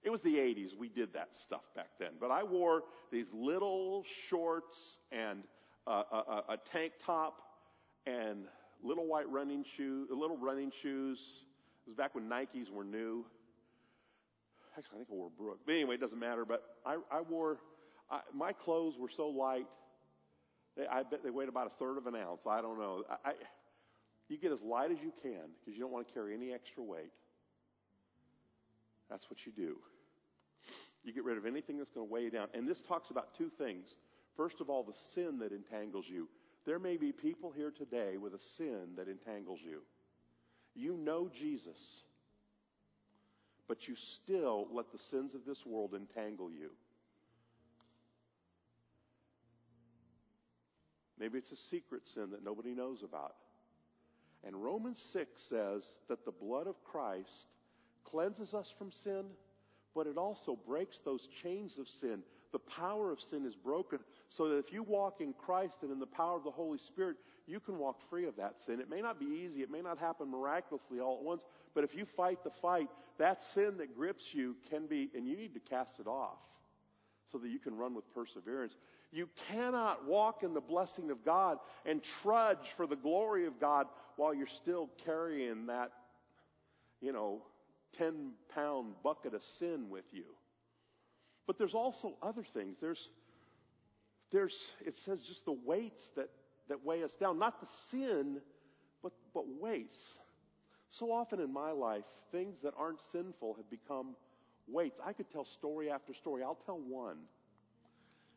It 0.02 0.10
was 0.10 0.20
the 0.20 0.36
80s. 0.36 0.76
We 0.76 0.88
did 0.88 1.12
that 1.14 1.30
stuff 1.34 1.62
back 1.76 1.90
then. 1.98 2.10
But 2.20 2.30
I 2.30 2.42
wore 2.42 2.82
these 3.10 3.26
little 3.32 4.04
shorts 4.28 4.98
and 5.12 5.44
a, 5.86 6.42
a, 6.50 6.58
tank 6.72 6.92
top 7.04 7.42
and 8.06 8.46
little 8.82 9.06
white 9.06 9.28
running 9.28 9.64
shoes, 9.76 10.08
little 10.10 10.36
running 10.36 10.72
shoes. 10.82 11.20
It 11.86 11.90
was 11.90 11.96
back 11.96 12.14
when 12.14 12.28
Nikes 12.28 12.70
were 12.70 12.84
new. 12.84 13.24
Actually, 14.76 14.94
I 14.94 14.98
think 14.98 15.08
I 15.10 15.14
wore 15.14 15.30
Brooks. 15.36 15.62
But 15.66 15.72
anyway, 15.72 15.96
it 15.96 16.00
doesn't 16.00 16.18
matter. 16.18 16.44
But 16.44 16.62
I, 16.86 16.96
I 17.10 17.20
wore, 17.20 17.58
I, 18.10 18.20
my 18.34 18.52
clothes 18.52 18.94
were 18.98 19.08
so 19.08 19.28
light. 19.28 19.66
They, 20.76 20.86
I 20.86 21.02
bet 21.02 21.22
they 21.22 21.30
weighed 21.30 21.48
about 21.48 21.66
a 21.66 21.70
third 21.78 21.98
of 21.98 22.06
an 22.06 22.16
ounce. 22.16 22.42
I 22.46 22.62
don't 22.62 22.78
know. 22.78 23.04
I, 23.10 23.30
I, 23.30 23.32
you 24.28 24.38
get 24.38 24.52
as 24.52 24.62
light 24.62 24.90
as 24.90 24.98
you 25.02 25.12
can 25.22 25.50
because 25.60 25.76
you 25.76 25.80
don't 25.80 25.92
want 25.92 26.06
to 26.06 26.14
carry 26.14 26.34
any 26.34 26.52
extra 26.52 26.82
weight. 26.82 27.12
That's 29.10 29.28
what 29.28 29.44
you 29.44 29.52
do. 29.52 29.76
You 31.04 31.12
get 31.12 31.24
rid 31.24 31.36
of 31.36 31.44
anything 31.44 31.76
that's 31.76 31.90
going 31.90 32.06
to 32.06 32.12
weigh 32.12 32.22
you 32.22 32.30
down. 32.30 32.48
And 32.54 32.66
this 32.66 32.80
talks 32.80 33.10
about 33.10 33.34
two 33.36 33.50
things. 33.58 33.96
First 34.36 34.60
of 34.60 34.70
all, 34.70 34.82
the 34.82 34.94
sin 34.94 35.38
that 35.40 35.52
entangles 35.52 36.06
you. 36.08 36.28
There 36.64 36.78
may 36.78 36.96
be 36.96 37.12
people 37.12 37.50
here 37.50 37.70
today 37.70 38.16
with 38.16 38.34
a 38.34 38.38
sin 38.38 38.94
that 38.96 39.08
entangles 39.08 39.60
you. 39.62 39.82
You 40.74 40.96
know 40.96 41.28
Jesus, 41.28 42.02
but 43.68 43.88
you 43.88 43.94
still 43.96 44.68
let 44.72 44.90
the 44.92 44.98
sins 44.98 45.34
of 45.34 45.44
this 45.44 45.66
world 45.66 45.94
entangle 45.94 46.50
you. 46.50 46.70
Maybe 51.18 51.38
it's 51.38 51.52
a 51.52 51.56
secret 51.56 52.08
sin 52.08 52.30
that 52.30 52.44
nobody 52.44 52.74
knows 52.74 53.02
about. 53.02 53.34
And 54.44 54.56
Romans 54.56 55.00
6 55.12 55.40
says 55.40 55.84
that 56.08 56.24
the 56.24 56.32
blood 56.32 56.66
of 56.66 56.82
Christ 56.82 57.46
cleanses 58.04 58.54
us 58.54 58.72
from 58.76 58.90
sin, 58.90 59.24
but 59.94 60.06
it 60.06 60.16
also 60.16 60.58
breaks 60.66 61.00
those 61.00 61.28
chains 61.42 61.78
of 61.78 61.86
sin. 61.86 62.22
The 62.52 62.58
power 62.58 63.10
of 63.10 63.20
sin 63.20 63.46
is 63.46 63.54
broken 63.54 63.98
so 64.28 64.48
that 64.48 64.58
if 64.58 64.72
you 64.72 64.82
walk 64.82 65.20
in 65.20 65.32
Christ 65.32 65.82
and 65.82 65.90
in 65.90 65.98
the 65.98 66.06
power 66.06 66.36
of 66.36 66.44
the 66.44 66.50
Holy 66.50 66.78
Spirit, 66.78 67.16
you 67.46 67.60
can 67.60 67.78
walk 67.78 67.98
free 68.08 68.26
of 68.26 68.36
that 68.36 68.60
sin. 68.60 68.78
It 68.80 68.90
may 68.90 69.00
not 69.00 69.18
be 69.18 69.26
easy. 69.26 69.62
It 69.62 69.70
may 69.70 69.80
not 69.80 69.98
happen 69.98 70.30
miraculously 70.30 71.00
all 71.00 71.18
at 71.18 71.24
once, 71.24 71.44
but 71.74 71.82
if 71.82 71.94
you 71.94 72.04
fight 72.04 72.44
the 72.44 72.50
fight, 72.50 72.88
that 73.18 73.42
sin 73.42 73.78
that 73.78 73.96
grips 73.96 74.34
you 74.34 74.56
can 74.70 74.86
be, 74.86 75.10
and 75.14 75.26
you 75.26 75.36
need 75.36 75.54
to 75.54 75.60
cast 75.60 75.98
it 75.98 76.06
off 76.06 76.38
so 77.30 77.38
that 77.38 77.48
you 77.48 77.58
can 77.58 77.74
run 77.76 77.94
with 77.94 78.04
perseverance. 78.14 78.76
You 79.10 79.28
cannot 79.48 80.06
walk 80.06 80.42
in 80.42 80.54
the 80.54 80.60
blessing 80.60 81.10
of 81.10 81.24
God 81.24 81.58
and 81.86 82.02
trudge 82.02 82.72
for 82.76 82.86
the 82.86 82.96
glory 82.96 83.46
of 83.46 83.58
God 83.58 83.86
while 84.16 84.34
you're 84.34 84.46
still 84.46 84.90
carrying 85.04 85.66
that, 85.66 85.92
you 87.00 87.12
know, 87.12 87.42
10 87.96 88.32
pound 88.54 88.94
bucket 89.02 89.34
of 89.34 89.42
sin 89.42 89.88
with 89.90 90.04
you. 90.12 90.24
But 91.46 91.58
there's 91.58 91.74
also 91.74 92.16
other 92.22 92.44
things. 92.44 92.76
There's, 92.80 93.08
there's, 94.30 94.56
it 94.84 94.96
says 94.96 95.22
just 95.22 95.44
the 95.44 95.56
weights 95.64 96.10
that, 96.16 96.30
that 96.68 96.84
weigh 96.84 97.02
us 97.02 97.14
down. 97.14 97.38
Not 97.38 97.60
the 97.60 97.68
sin, 97.90 98.40
but, 99.02 99.12
but 99.34 99.44
weights. 99.60 99.98
So 100.90 101.10
often 101.10 101.40
in 101.40 101.52
my 101.52 101.70
life, 101.70 102.04
things 102.30 102.58
that 102.62 102.74
aren't 102.78 103.00
sinful 103.00 103.54
have 103.54 103.68
become 103.70 104.14
weights. 104.68 105.00
I 105.04 105.12
could 105.12 105.30
tell 105.30 105.44
story 105.44 105.90
after 105.90 106.14
story. 106.14 106.42
I'll 106.42 106.58
tell 106.66 106.78
one. 106.78 107.18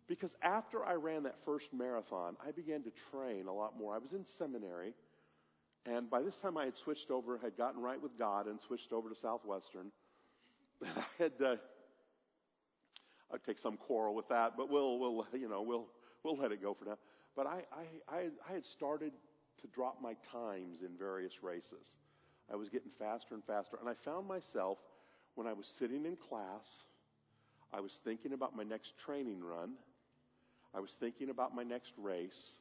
Because 0.07 0.35
after 0.41 0.85
I 0.85 0.93
ran 0.93 1.23
that 1.23 1.35
first 1.45 1.73
marathon, 1.73 2.37
I 2.45 2.51
began 2.51 2.83
to 2.83 2.91
train 3.11 3.47
a 3.47 3.53
lot 3.53 3.77
more. 3.77 3.95
I 3.95 3.97
was 3.97 4.13
in 4.13 4.23
seminary, 4.23 4.93
and 5.85 6.09
by 6.09 6.21
this 6.21 6.39
time 6.39 6.57
I 6.57 6.65
had 6.65 6.77
switched 6.77 7.09
over, 7.09 7.39
had 7.39 7.57
gotten 7.57 7.81
right 7.81 8.01
with 8.01 8.17
God, 8.17 8.47
and 8.47 8.61
switched 8.61 8.93
over 8.93 9.09
to 9.09 9.15
Southwestern. 9.15 9.91
I 10.85 11.03
had, 11.17 11.31
uh, 11.43 11.55
I'd 13.33 13.43
take 13.43 13.57
some 13.57 13.77
quarrel 13.77 14.13
with 14.13 14.27
that, 14.29 14.53
but 14.55 14.69
we'll, 14.69 14.99
we'll, 14.99 15.25
you 15.33 15.49
know, 15.49 15.61
we'll, 15.61 15.87
we'll 16.23 16.37
let 16.37 16.51
it 16.51 16.61
go 16.61 16.73
for 16.73 16.85
now. 16.85 16.97
But 17.35 17.47
I, 17.47 17.63
I, 18.09 18.15
I, 18.47 18.53
had 18.53 18.65
started 18.65 19.11
to 19.61 19.67
drop 19.67 20.01
my 20.01 20.15
times 20.31 20.81
in 20.81 20.97
various 20.97 21.43
races. 21.43 21.97
I 22.51 22.55
was 22.55 22.69
getting 22.69 22.91
faster 22.97 23.33
and 23.33 23.43
faster, 23.43 23.77
and 23.79 23.89
I 23.89 23.93
found 23.93 24.27
myself 24.27 24.77
when 25.33 25.47
I 25.47 25.53
was 25.53 25.67
sitting 25.67 26.05
in 26.05 26.15
class, 26.15 26.83
I 27.73 27.81
was 27.81 27.99
thinking 28.03 28.33
about 28.33 28.55
my 28.55 28.63
next 28.63 28.97
training 28.97 29.43
run. 29.43 29.73
I 30.73 30.79
was 30.79 30.91
thinking 30.91 31.29
about 31.29 31.53
my 31.53 31.63
next 31.63 31.93
race. 31.97 32.51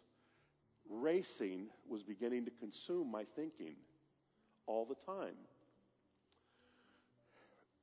Racing 0.91 1.67
was 1.89 2.03
beginning 2.03 2.45
to 2.47 2.51
consume 2.51 3.11
my 3.11 3.25
thinking 3.37 3.77
all 4.67 4.85
the 4.85 4.97
time. 5.13 5.35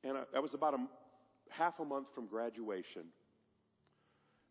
And 0.04 0.18
I, 0.18 0.24
I 0.36 0.40
was 0.40 0.54
about 0.54 0.74
a 0.74 0.80
half 1.52 1.80
a 1.80 1.86
month 1.86 2.08
from 2.14 2.28
graduation. 2.28 3.04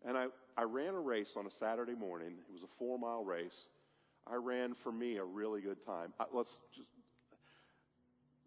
And 0.07 0.17
I, 0.17 0.27
I 0.57 0.63
ran 0.63 0.95
a 0.95 1.01
race 1.01 1.31
on 1.37 1.47
a 1.47 1.51
Saturday 1.51 1.95
morning. 1.95 2.33
It 2.49 2.53
was 2.53 2.63
a 2.63 2.79
four 2.79 2.99
mile 2.99 3.25
race. 3.25 3.67
I 4.31 4.37
ran 4.37 4.75
for 4.75 4.93
me 4.93 5.17
a 5.17 5.25
really 5.25 5.61
good 5.61 5.85
time. 5.85 6.13
I, 6.19 6.25
let's 6.33 6.59
just 6.75 6.89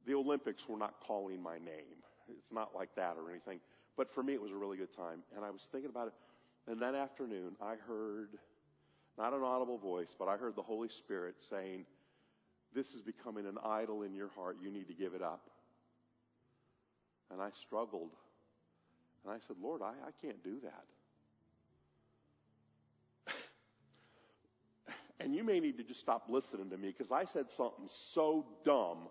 the 0.05 0.13
Olympics 0.13 0.67
were 0.67 0.77
not 0.77 0.95
calling 1.05 1.41
my 1.41 1.57
name. 1.57 2.01
It's 2.37 2.51
not 2.51 2.75
like 2.75 2.89
that 2.95 3.15
or 3.17 3.29
anything. 3.29 3.59
But 3.95 4.11
for 4.11 4.23
me, 4.23 4.33
it 4.33 4.41
was 4.41 4.51
a 4.51 4.55
really 4.55 4.77
good 4.77 4.93
time. 4.95 5.19
And 5.35 5.45
I 5.45 5.49
was 5.49 5.67
thinking 5.71 5.89
about 5.89 6.07
it. 6.07 6.13
And 6.67 6.81
that 6.81 6.95
afternoon, 6.95 7.55
I 7.61 7.75
heard 7.87 8.29
not 9.17 9.33
an 9.33 9.43
audible 9.43 9.77
voice, 9.77 10.15
but 10.17 10.27
I 10.27 10.37
heard 10.37 10.55
the 10.55 10.63
Holy 10.63 10.89
Spirit 10.89 11.35
saying, 11.37 11.85
This 12.73 12.93
is 12.93 13.01
becoming 13.01 13.45
an 13.45 13.57
idol 13.63 14.03
in 14.03 14.13
your 14.13 14.29
heart. 14.29 14.57
You 14.61 14.71
need 14.71 14.87
to 14.87 14.93
give 14.93 15.13
it 15.13 15.21
up. 15.21 15.49
And 17.31 17.41
I 17.41 17.49
struggled. 17.61 18.11
And 19.23 19.33
I 19.33 19.38
said, 19.47 19.55
Lord, 19.62 19.81
I, 19.81 19.91
I 20.07 20.12
can't 20.21 20.43
do 20.43 20.57
that. 20.63 20.86
and 25.19 25.33
you 25.36 25.43
may 25.43 25.59
need 25.59 25.77
to 25.77 25.83
just 25.83 25.99
stop 25.99 26.25
listening 26.29 26.69
to 26.69 26.77
me 26.77 26.89
because 26.89 27.12
I 27.12 27.25
said 27.25 27.49
something 27.49 27.88
so 27.88 28.45
dumb 28.65 29.07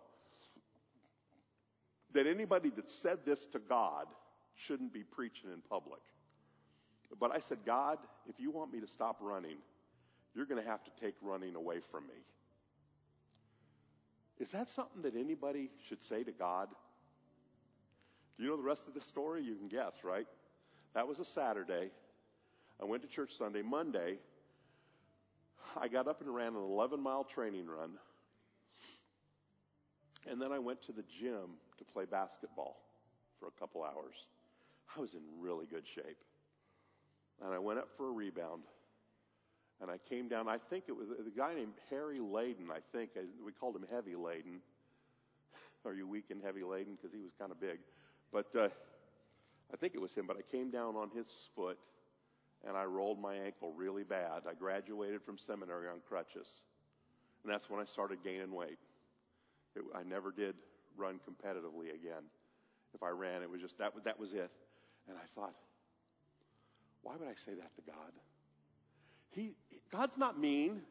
that 2.12 2.26
anybody 2.26 2.70
that 2.76 2.90
said 2.90 3.18
this 3.24 3.46
to 3.46 3.58
God 3.58 4.06
shouldn't 4.54 4.92
be 4.92 5.02
preaching 5.02 5.50
in 5.50 5.60
public. 5.68 6.00
But 7.18 7.30
I 7.34 7.40
said, 7.40 7.58
God, 7.64 7.98
if 8.28 8.38
you 8.38 8.50
want 8.50 8.72
me 8.72 8.80
to 8.80 8.86
stop 8.86 9.18
running, 9.20 9.56
you're 10.34 10.46
going 10.46 10.62
to 10.62 10.68
have 10.68 10.82
to 10.84 10.90
take 11.00 11.14
running 11.22 11.54
away 11.54 11.80
from 11.90 12.06
me. 12.06 12.14
Is 14.38 14.50
that 14.50 14.68
something 14.70 15.02
that 15.02 15.14
anybody 15.16 15.70
should 15.88 16.02
say 16.02 16.24
to 16.24 16.32
God? 16.32 16.68
Do 18.36 18.44
you 18.44 18.50
know 18.50 18.56
the 18.56 18.62
rest 18.62 18.88
of 18.88 18.94
the 18.94 19.00
story? 19.00 19.42
You 19.42 19.54
can 19.54 19.68
guess, 19.68 20.04
right? 20.04 20.26
That 20.94 21.06
was 21.06 21.18
a 21.18 21.24
Saturday. 21.24 21.90
I 22.80 22.84
went 22.84 23.02
to 23.02 23.08
church 23.08 23.36
Sunday. 23.36 23.62
Monday, 23.62 24.18
I 25.80 25.88
got 25.88 26.08
up 26.08 26.20
and 26.20 26.34
ran 26.34 26.54
an 26.54 26.62
11 26.62 27.00
mile 27.00 27.24
training 27.24 27.66
run. 27.66 27.90
And 30.28 30.40
then 30.40 30.52
I 30.52 30.58
went 30.58 30.82
to 30.82 30.92
the 30.92 31.02
gym 31.20 31.58
to 31.78 31.84
play 31.84 32.04
basketball 32.04 32.76
for 33.40 33.48
a 33.48 33.60
couple 33.60 33.82
hours. 33.82 34.14
I 34.96 35.00
was 35.00 35.14
in 35.14 35.20
really 35.40 35.66
good 35.66 35.84
shape. 35.86 36.18
And 37.44 37.52
I 37.52 37.58
went 37.58 37.78
up 37.78 37.88
for 37.96 38.08
a 38.08 38.12
rebound. 38.12 38.62
And 39.80 39.90
I 39.90 39.98
came 40.08 40.28
down. 40.28 40.48
I 40.48 40.58
think 40.70 40.84
it 40.86 40.96
was 40.96 41.08
uh, 41.10 41.26
a 41.26 41.36
guy 41.36 41.54
named 41.54 41.72
Harry 41.90 42.18
Layden. 42.18 42.70
I 42.70 42.78
think 42.92 43.10
uh, 43.16 43.22
we 43.44 43.50
called 43.50 43.74
him 43.74 43.84
Heavy 43.90 44.12
Layden. 44.12 44.60
Are 45.84 45.94
you 45.94 46.06
weak 46.06 46.26
and 46.30 46.40
heavy 46.40 46.62
laden? 46.62 46.94
Because 46.94 47.12
he 47.12 47.20
was 47.20 47.32
kind 47.36 47.50
of 47.50 47.60
big. 47.60 47.80
But 48.32 48.46
uh, 48.58 48.68
I 49.72 49.76
think 49.76 49.94
it 49.94 50.00
was 50.00 50.14
him. 50.14 50.26
But 50.26 50.36
I 50.36 50.42
came 50.50 50.70
down 50.70 50.96
on 50.96 51.10
his 51.14 51.26
foot 51.54 51.78
and 52.66 52.76
I 52.76 52.84
rolled 52.84 53.20
my 53.20 53.34
ankle 53.34 53.72
really 53.76 54.04
bad. 54.04 54.42
I 54.48 54.54
graduated 54.54 55.22
from 55.22 55.38
seminary 55.38 55.88
on 55.88 55.96
crutches. 56.08 56.46
And 57.44 57.52
that's 57.52 57.68
when 57.68 57.80
I 57.80 57.84
started 57.84 58.18
gaining 58.22 58.52
weight. 58.52 58.78
It, 59.74 59.82
I 59.94 60.02
never 60.02 60.30
did 60.30 60.54
run 60.96 61.18
competitively 61.28 61.94
again. 61.94 62.22
If 62.94 63.02
I 63.02 63.08
ran, 63.08 63.42
it 63.42 63.50
was 63.50 63.60
just 63.60 63.78
that, 63.78 63.92
that 64.04 64.18
was 64.18 64.32
it. 64.32 64.50
And 65.08 65.16
I 65.16 65.26
thought, 65.34 65.54
why 67.02 67.14
would 67.18 67.28
I 67.28 67.34
say 67.34 67.54
that 67.54 67.74
to 67.74 67.82
God? 67.86 68.12
He, 69.30 69.52
God's 69.90 70.16
not 70.16 70.38
mean. 70.38 70.82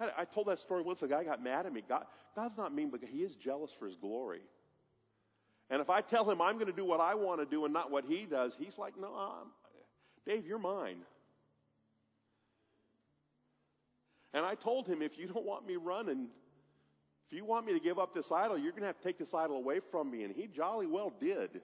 I 0.00 0.24
told 0.26 0.46
that 0.46 0.60
story 0.60 0.82
once. 0.82 1.02
A 1.02 1.08
guy 1.08 1.24
got 1.24 1.42
mad 1.42 1.66
at 1.66 1.72
me. 1.72 1.82
God, 1.88 2.04
God's 2.36 2.56
not 2.56 2.72
mean, 2.72 2.90
but 2.90 3.00
he 3.02 3.18
is 3.18 3.34
jealous 3.34 3.72
for 3.76 3.86
his 3.86 3.96
glory. 3.96 4.42
And 5.70 5.80
if 5.80 5.90
I 5.90 6.00
tell 6.00 6.28
him 6.28 6.40
I'm 6.40 6.54
going 6.54 6.66
to 6.66 6.72
do 6.72 6.84
what 6.84 7.00
I 7.00 7.14
want 7.14 7.40
to 7.40 7.46
do 7.46 7.64
and 7.64 7.74
not 7.74 7.90
what 7.90 8.04
he 8.06 8.24
does, 8.24 8.52
he's 8.58 8.78
like, 8.78 8.94
no, 8.98 9.08
I'm, 9.08 9.48
Dave, 10.26 10.46
you're 10.46 10.58
mine. 10.58 10.98
And 14.32 14.44
I 14.44 14.54
told 14.54 14.86
him, 14.86 15.02
if 15.02 15.18
you 15.18 15.26
don't 15.26 15.44
want 15.44 15.66
me 15.66 15.76
running, 15.76 16.28
if 17.30 17.36
you 17.36 17.44
want 17.44 17.66
me 17.66 17.72
to 17.74 17.80
give 17.80 17.98
up 17.98 18.14
this 18.14 18.30
idol, 18.32 18.56
you're 18.56 18.72
going 18.72 18.82
to 18.82 18.86
have 18.86 18.98
to 18.98 19.04
take 19.04 19.18
this 19.18 19.34
idol 19.34 19.56
away 19.56 19.80
from 19.90 20.10
me. 20.10 20.24
And 20.24 20.34
he 20.34 20.46
jolly 20.46 20.86
well 20.86 21.12
did. 21.20 21.60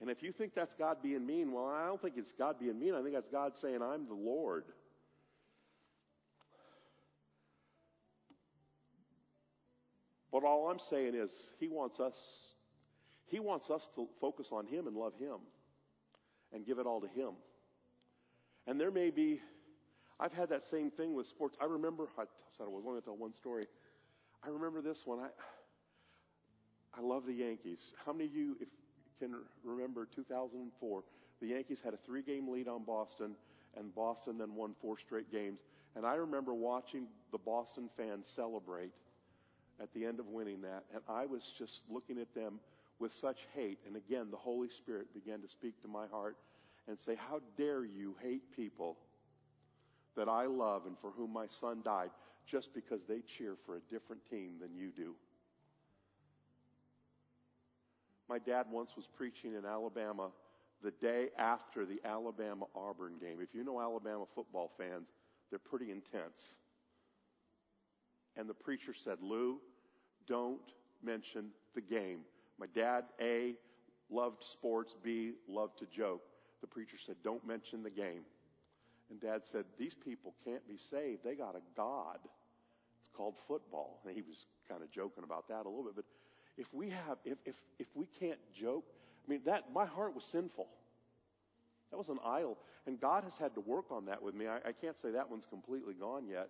And 0.00 0.10
if 0.10 0.22
you 0.22 0.32
think 0.32 0.54
that's 0.54 0.74
God 0.74 0.98
being 1.02 1.24
mean, 1.24 1.52
well, 1.52 1.66
I 1.66 1.86
don't 1.86 2.00
think 2.00 2.14
it's 2.18 2.32
God 2.32 2.58
being 2.58 2.78
mean. 2.78 2.94
I 2.94 3.00
think 3.00 3.14
that's 3.14 3.28
God 3.28 3.56
saying, 3.56 3.80
I'm 3.80 4.06
the 4.06 4.14
Lord. 4.14 4.64
But 10.34 10.42
all 10.42 10.68
I'm 10.68 10.80
saying 10.80 11.14
is, 11.14 11.30
He 11.60 11.68
wants 11.68 12.00
us, 12.00 12.16
He 13.34 13.40
wants 13.40 13.68
us 13.68 13.88
to 13.96 14.06
focus 14.20 14.50
on 14.52 14.64
Him 14.68 14.86
and 14.86 14.94
love 14.94 15.12
Him 15.18 15.38
and 16.52 16.64
give 16.64 16.78
it 16.78 16.86
all 16.86 17.00
to 17.00 17.08
Him. 17.08 17.30
And 18.68 18.80
there 18.80 18.92
may 18.92 19.10
be, 19.10 19.40
I've 20.20 20.32
had 20.32 20.50
that 20.50 20.62
same 20.70 20.92
thing 20.92 21.14
with 21.14 21.26
sports. 21.26 21.58
I 21.60 21.64
remember, 21.64 22.04
I 22.16 22.26
said 22.52 22.62
I 22.62 22.68
was 22.68 22.84
only 22.86 23.00
going 23.00 23.00
to 23.00 23.04
tell 23.06 23.16
one 23.16 23.32
story. 23.32 23.66
I 24.44 24.50
remember 24.50 24.80
this 24.80 25.00
one. 25.04 25.18
I, 25.18 25.26
I 26.96 27.00
love 27.02 27.26
the 27.26 27.32
Yankees. 27.32 27.92
How 28.06 28.12
many 28.12 28.26
of 28.26 28.36
you 28.36 28.56
if, 28.60 28.68
can 29.18 29.34
remember 29.64 30.06
2004? 30.14 31.02
The 31.40 31.46
Yankees 31.48 31.80
had 31.84 31.92
a 31.92 31.98
three 32.06 32.22
game 32.22 32.48
lead 32.48 32.68
on 32.68 32.84
Boston, 32.84 33.32
and 33.76 33.92
Boston 33.96 34.38
then 34.38 34.54
won 34.54 34.76
four 34.80 34.96
straight 34.96 35.32
games. 35.32 35.58
And 35.96 36.06
I 36.06 36.14
remember 36.14 36.54
watching 36.54 37.08
the 37.32 37.38
Boston 37.38 37.90
fans 37.96 38.30
celebrate 38.32 38.92
at 39.82 39.92
the 39.92 40.04
end 40.04 40.20
of 40.20 40.28
winning 40.28 40.62
that, 40.62 40.84
and 40.94 41.02
I 41.08 41.26
was 41.26 41.42
just 41.58 41.80
looking 41.90 42.20
at 42.20 42.32
them 42.32 42.60
with 42.98 43.12
such 43.12 43.46
hate. 43.54 43.78
And 43.86 43.96
again, 43.96 44.30
the 44.30 44.36
Holy 44.36 44.68
Spirit 44.68 45.12
began 45.12 45.40
to 45.40 45.48
speak 45.48 45.80
to 45.82 45.88
my 45.88 46.06
heart 46.06 46.36
and 46.88 46.98
say, 46.98 47.16
How 47.16 47.40
dare 47.56 47.84
you 47.84 48.14
hate 48.22 48.54
people 48.54 48.96
that 50.16 50.28
I 50.28 50.46
love 50.46 50.86
and 50.86 50.96
for 51.00 51.10
whom 51.10 51.32
my 51.32 51.46
son 51.48 51.80
died 51.84 52.10
just 52.46 52.74
because 52.74 53.00
they 53.08 53.20
cheer 53.20 53.56
for 53.64 53.76
a 53.76 53.80
different 53.90 54.22
team 54.30 54.54
than 54.60 54.74
you 54.74 54.90
do? 54.90 55.14
My 58.28 58.38
dad 58.38 58.66
once 58.70 58.92
was 58.96 59.06
preaching 59.06 59.54
in 59.54 59.66
Alabama 59.66 60.30
the 60.82 60.92
day 60.92 61.28
after 61.38 61.84
the 61.84 62.00
Alabama 62.04 62.66
Auburn 62.74 63.14
game. 63.20 63.38
If 63.40 63.54
you 63.54 63.64
know 63.64 63.80
Alabama 63.80 64.24
football 64.34 64.70
fans, 64.78 65.08
they're 65.50 65.58
pretty 65.58 65.90
intense. 65.90 66.54
And 68.36 68.48
the 68.48 68.54
preacher 68.54 68.92
said, 68.94 69.18
Lou, 69.20 69.60
don't 70.26 70.60
mention 71.02 71.50
the 71.74 71.80
game. 71.80 72.20
My 72.58 72.66
dad, 72.74 73.04
A, 73.20 73.54
loved 74.10 74.44
sports, 74.44 74.94
B, 75.02 75.32
loved 75.48 75.78
to 75.78 75.86
joke. 75.86 76.22
The 76.60 76.66
preacher 76.66 76.96
said, 76.98 77.16
don't 77.22 77.46
mention 77.46 77.82
the 77.82 77.90
game. 77.90 78.22
And 79.10 79.20
dad 79.20 79.44
said, 79.44 79.64
these 79.78 79.94
people 79.94 80.34
can't 80.44 80.66
be 80.68 80.76
saved. 80.76 81.20
They 81.24 81.34
got 81.34 81.56
a 81.56 81.60
God. 81.76 82.18
It's 83.00 83.10
called 83.14 83.34
football. 83.46 84.00
And 84.06 84.14
he 84.14 84.22
was 84.22 84.46
kind 84.68 84.82
of 84.82 84.90
joking 84.90 85.24
about 85.24 85.48
that 85.48 85.66
a 85.66 85.68
little 85.68 85.84
bit. 85.84 85.96
But 85.96 86.04
if 86.56 86.72
we 86.72 86.90
have, 86.90 87.18
if, 87.24 87.38
if, 87.44 87.54
if 87.78 87.86
we 87.94 88.06
can't 88.18 88.38
joke, 88.54 88.84
I 89.26 89.30
mean, 89.30 89.40
that, 89.44 89.72
my 89.74 89.84
heart 89.84 90.14
was 90.14 90.24
sinful. 90.24 90.68
That 91.90 91.98
was 91.98 92.08
an 92.08 92.18
idol. 92.24 92.58
And 92.86 93.00
God 93.00 93.24
has 93.24 93.36
had 93.36 93.54
to 93.54 93.60
work 93.60 93.86
on 93.90 94.06
that 94.06 94.22
with 94.22 94.34
me. 94.34 94.46
I, 94.46 94.56
I 94.56 94.72
can't 94.72 94.98
say 94.98 95.10
that 95.10 95.30
one's 95.30 95.46
completely 95.46 95.94
gone 95.94 96.26
yet. 96.26 96.48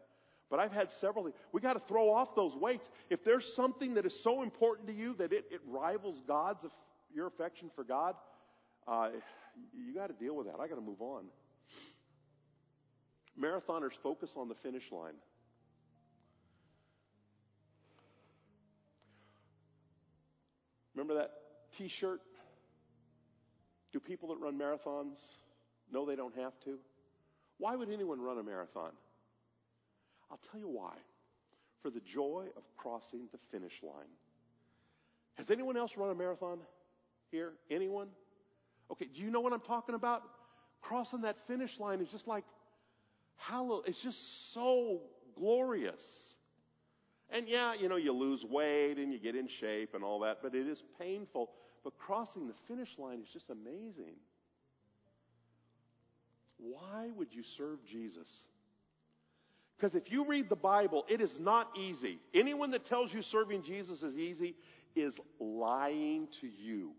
But 0.50 0.61
I've 0.61 0.72
had 0.72 0.90
several. 0.90 1.30
We 1.52 1.61
got 1.61 1.72
to 1.74 1.80
throw 1.80 2.12
off 2.12 2.35
those 2.35 2.54
weights. 2.54 2.88
If 3.11 3.24
there's 3.24 3.54
something 3.54 3.94
that 3.94 4.07
is 4.07 4.18
so 4.18 4.42
important 4.42 4.88
to 4.88 4.94
you 4.94 5.14
that 5.14 5.33
it, 5.33 5.46
it 5.50 5.61
rivals 5.66 6.22
God's, 6.26 6.66
your 7.14 7.26
affection 7.26 7.70
for 7.74 7.83
God, 7.83 8.14
uh, 8.87 9.09
you 9.74 9.94
got 9.94 10.09
to 10.09 10.12
deal 10.12 10.37
with 10.37 10.46
that. 10.46 10.57
I 10.61 10.68
got 10.68 10.76
to 10.76 10.80
move 10.80 11.00
on. 11.00 11.24
Marathoners 13.40 13.94
focus 14.02 14.35
on 14.37 14.48
the 14.48 14.54
finish 14.54 14.92
line. 14.92 15.14
Remember 20.94 21.14
that 21.14 21.33
t 21.76 21.88
shirt? 21.88 22.20
Do 23.92 24.00
people 24.00 24.28
that 24.28 24.38
run 24.38 24.59
marathons 24.59 25.18
know 25.92 26.04
they 26.04 26.16
don't 26.16 26.37
have 26.37 26.52
to? 26.64 26.78
Why 27.59 27.76
would 27.76 27.90
anyone 27.90 28.20
run 28.20 28.38
a 28.38 28.42
marathon? 28.42 28.90
I'll 30.35 30.51
tell 30.51 30.59
you 30.59 30.68
why. 30.68 30.94
For 31.81 31.90
the 31.90 32.01
joy 32.01 32.47
of 32.57 32.64
crossing 32.77 33.29
the 33.31 33.38
finish 33.53 33.75
line. 33.83 34.11
Has 35.35 35.51
anyone 35.51 35.77
else 35.77 35.92
run 35.97 36.11
a 36.11 36.14
marathon 36.14 36.59
here? 37.31 37.53
Anyone? 37.70 38.09
Okay, 38.90 39.07
do 39.14 39.23
you 39.23 39.31
know 39.31 39.40
what 39.40 39.53
I'm 39.53 39.61
talking 39.61 39.94
about? 39.94 40.23
Crossing 40.83 41.20
that 41.20 41.37
finish 41.47 41.79
line 41.79 42.01
is 42.01 42.09
just 42.09 42.27
like, 42.27 42.44
hallowed. 43.37 43.85
It's 43.87 44.03
just 44.03 44.53
so 44.53 45.03
glorious. 45.37 46.35
And 47.31 47.49
yeah, 47.49 47.75
you 47.75 47.88
know, 47.88 47.97
you 47.97 48.12
lose 48.12 48.44
weight 48.44 48.99
and 48.99 49.12
you 49.12 49.20
get 49.20 49.37
in 49.37 49.47
shape 49.47 49.94
and 49.94 50.03
all 50.03 50.18
that, 50.20 50.38
but 50.42 50.55
it 50.55 50.66
is 50.66 50.83
painful. 50.99 51.51
But 51.85 51.97
crossing 51.97 52.49
the 52.49 52.55
finish 52.66 52.99
line 52.99 53.20
is 53.20 53.29
just 53.29 53.51
amazing. 53.51 54.16
Why 56.59 57.11
would 57.16 57.33
you 57.33 57.42
serve 57.42 57.85
Jesus? 57.85 58.42
Because 59.76 59.94
if 59.94 60.10
you 60.10 60.24
read 60.24 60.48
the 60.48 60.56
Bible, 60.56 61.04
it 61.08 61.20
is 61.20 61.38
not 61.38 61.68
easy. 61.76 62.18
Anyone 62.32 62.70
that 62.70 62.84
tells 62.84 63.12
you 63.12 63.22
serving 63.22 63.62
Jesus 63.62 64.02
is 64.02 64.16
easy 64.16 64.54
is 64.94 65.18
lying 65.40 66.28
to 66.40 66.46
you. 66.46 66.92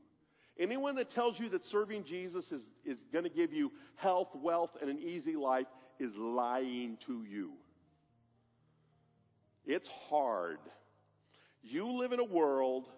Anyone 0.58 0.96
that 0.96 1.10
tells 1.10 1.40
you 1.40 1.50
that 1.50 1.66
serving 1.66 2.04
Jesus 2.04 2.52
is, 2.52 2.64
is 2.86 2.98
going 3.12 3.24
to 3.24 3.30
give 3.30 3.54
you 3.54 3.72
health, 3.96 4.30
wealth, 4.36 4.78
and 4.82 4.90
an 4.90 5.00
easy 5.00 5.36
life 5.36 5.68
is 6.00 6.16
lying 6.16 6.98
to 7.06 7.24
you. 7.24 7.52
It's 9.66 9.90
hard. 10.10 10.60
You 11.64 11.98
live 11.98 12.12
in 12.12 12.20
a 12.20 12.26
world 12.26 12.90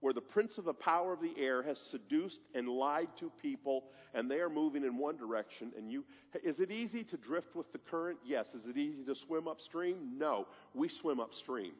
where 0.00 0.12
the 0.12 0.20
prince 0.20 0.58
of 0.58 0.64
the 0.64 0.74
power 0.74 1.12
of 1.12 1.20
the 1.20 1.32
air 1.36 1.62
has 1.62 1.78
seduced 1.78 2.42
and 2.54 2.68
lied 2.68 3.08
to 3.16 3.32
people 3.42 3.84
and 4.14 4.30
they 4.30 4.38
are 4.38 4.48
moving 4.48 4.84
in 4.84 4.96
one 4.96 5.16
direction 5.16 5.72
and 5.76 5.90
you 5.90 6.04
is 6.44 6.60
it 6.60 6.70
easy 6.70 7.02
to 7.04 7.16
drift 7.16 7.56
with 7.56 7.72
the 7.72 7.78
current? 7.78 8.18
Yes. 8.24 8.54
Is 8.54 8.66
it 8.66 8.76
easy 8.76 9.02
to 9.04 9.14
swim 9.14 9.48
upstream? 9.48 10.12
No. 10.16 10.46
We 10.74 10.88
swim 10.88 11.18
upstream. 11.18 11.72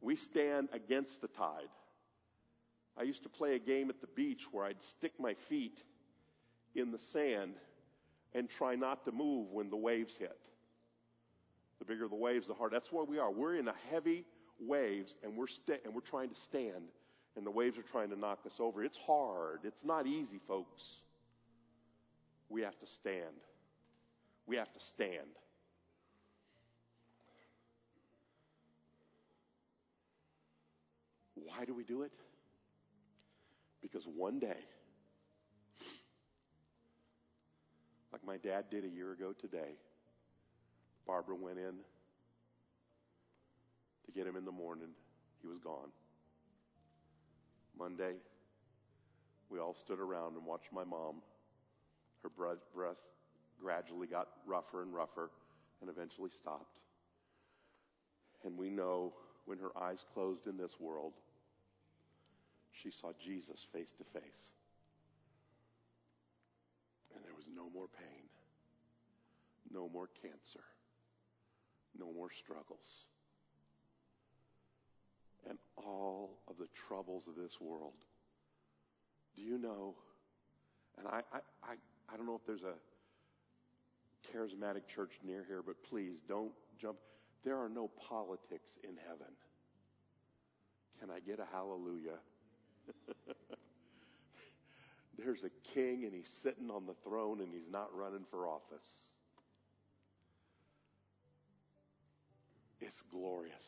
We 0.00 0.16
stand 0.16 0.68
against 0.72 1.20
the 1.20 1.28
tide. 1.28 1.68
I 2.96 3.02
used 3.02 3.22
to 3.22 3.28
play 3.28 3.54
a 3.54 3.58
game 3.60 3.90
at 3.90 4.00
the 4.00 4.08
beach 4.08 4.46
where 4.50 4.64
i'd 4.64 4.82
stick 4.82 5.12
my 5.20 5.34
feet 5.48 5.82
in 6.74 6.90
the 6.90 6.98
sand 6.98 7.54
and 8.34 8.48
try 8.48 8.74
not 8.74 9.04
to 9.04 9.12
move 9.12 9.52
when 9.52 9.70
the 9.70 9.76
waves 9.76 10.16
hit. 10.16 10.38
The 11.78 11.84
bigger 11.84 12.08
the 12.08 12.16
waves 12.16 12.48
the 12.48 12.54
harder. 12.54 12.74
That's 12.74 12.92
where 12.92 13.04
we 13.04 13.18
are. 13.18 13.30
We're 13.30 13.56
in 13.56 13.68
a 13.68 13.74
heavy 13.90 14.24
waves 14.60 15.14
and 15.22 15.36
we're, 15.36 15.46
and 15.84 15.94
we're 15.94 16.00
trying 16.00 16.28
to 16.28 16.34
stand 16.34 16.84
and 17.38 17.46
the 17.46 17.50
waves 17.50 17.78
are 17.78 17.82
trying 17.82 18.10
to 18.10 18.18
knock 18.18 18.40
us 18.44 18.56
over. 18.58 18.82
It's 18.82 18.98
hard. 18.98 19.60
It's 19.62 19.84
not 19.84 20.06
easy, 20.08 20.40
folks. 20.48 20.82
We 22.48 22.62
have 22.62 22.76
to 22.80 22.86
stand. 22.86 23.22
We 24.46 24.56
have 24.56 24.72
to 24.72 24.80
stand. 24.80 25.28
Why 31.34 31.64
do 31.64 31.74
we 31.74 31.84
do 31.84 32.02
it? 32.02 32.12
Because 33.80 34.04
one 34.04 34.40
day, 34.40 34.58
like 38.12 38.24
my 38.26 38.36
dad 38.38 38.64
did 38.68 38.84
a 38.84 38.88
year 38.88 39.12
ago 39.12 39.32
today, 39.40 39.76
Barbara 41.06 41.36
went 41.36 41.58
in 41.58 41.74
to 44.08 44.12
get 44.18 44.26
him 44.26 44.36
in 44.36 44.44
the 44.44 44.52
morning. 44.52 44.88
He 45.42 45.48
was 45.48 45.58
gone. 45.58 45.90
Monday, 47.78 48.14
we 49.50 49.58
all 49.58 49.74
stood 49.74 50.00
around 50.00 50.34
and 50.36 50.44
watched 50.44 50.72
my 50.72 50.84
mom. 50.84 51.16
Her 52.22 52.30
breath, 52.30 52.96
gradually 53.60 54.06
got 54.06 54.28
rougher 54.46 54.82
and 54.82 54.94
rougher 54.94 55.30
and 55.80 55.90
eventually 55.90 56.30
stopped. 56.30 56.78
And 58.44 58.56
we 58.56 58.70
know 58.70 59.12
when 59.46 59.58
her 59.58 59.76
eyes 59.80 60.04
closed 60.14 60.46
in 60.46 60.56
this 60.56 60.80
world, 60.80 61.12
she 62.72 62.90
saw 62.90 63.12
Jesus 63.22 63.66
face 63.72 63.92
to 63.98 64.04
face. 64.20 64.52
And 67.14 67.24
there 67.24 67.34
was 67.36 67.48
no 67.54 67.68
more 67.74 67.88
pain, 67.98 68.28
no 69.72 69.88
more 69.88 70.08
cancer, 70.22 70.64
no 71.98 72.12
more 72.12 72.30
struggles 72.32 73.04
and 75.48 75.58
all 75.76 76.38
of 76.48 76.56
the 76.58 76.68
troubles 76.88 77.24
of 77.28 77.34
this 77.36 77.60
world. 77.60 77.94
Do 79.36 79.42
you 79.42 79.58
know? 79.58 79.94
And 80.98 81.06
I, 81.06 81.20
I, 81.32 81.38
I, 81.62 81.74
I 82.12 82.16
don't 82.16 82.26
know 82.26 82.34
if 82.34 82.46
there's 82.46 82.62
a 82.62 82.74
charismatic 84.32 84.86
church 84.94 85.12
near 85.24 85.44
here, 85.46 85.62
but 85.64 85.76
please 85.88 86.20
don't 86.28 86.52
jump. 86.80 86.96
There 87.44 87.56
are 87.56 87.68
no 87.68 87.90
politics 88.08 88.78
in 88.82 88.96
heaven. 89.06 89.32
Can 91.00 91.10
I 91.10 91.20
get 91.20 91.38
a 91.38 91.46
hallelujah? 91.52 92.18
There's 95.18 95.42
a 95.44 95.50
king 95.74 96.04
and 96.04 96.12
he's 96.12 96.30
sitting 96.42 96.70
on 96.70 96.86
the 96.86 96.94
throne 97.04 97.40
and 97.40 97.52
he's 97.52 97.70
not 97.70 97.94
running 97.94 98.24
for 98.30 98.46
office. 98.46 98.86
It's 102.80 103.02
glorious. 103.10 103.64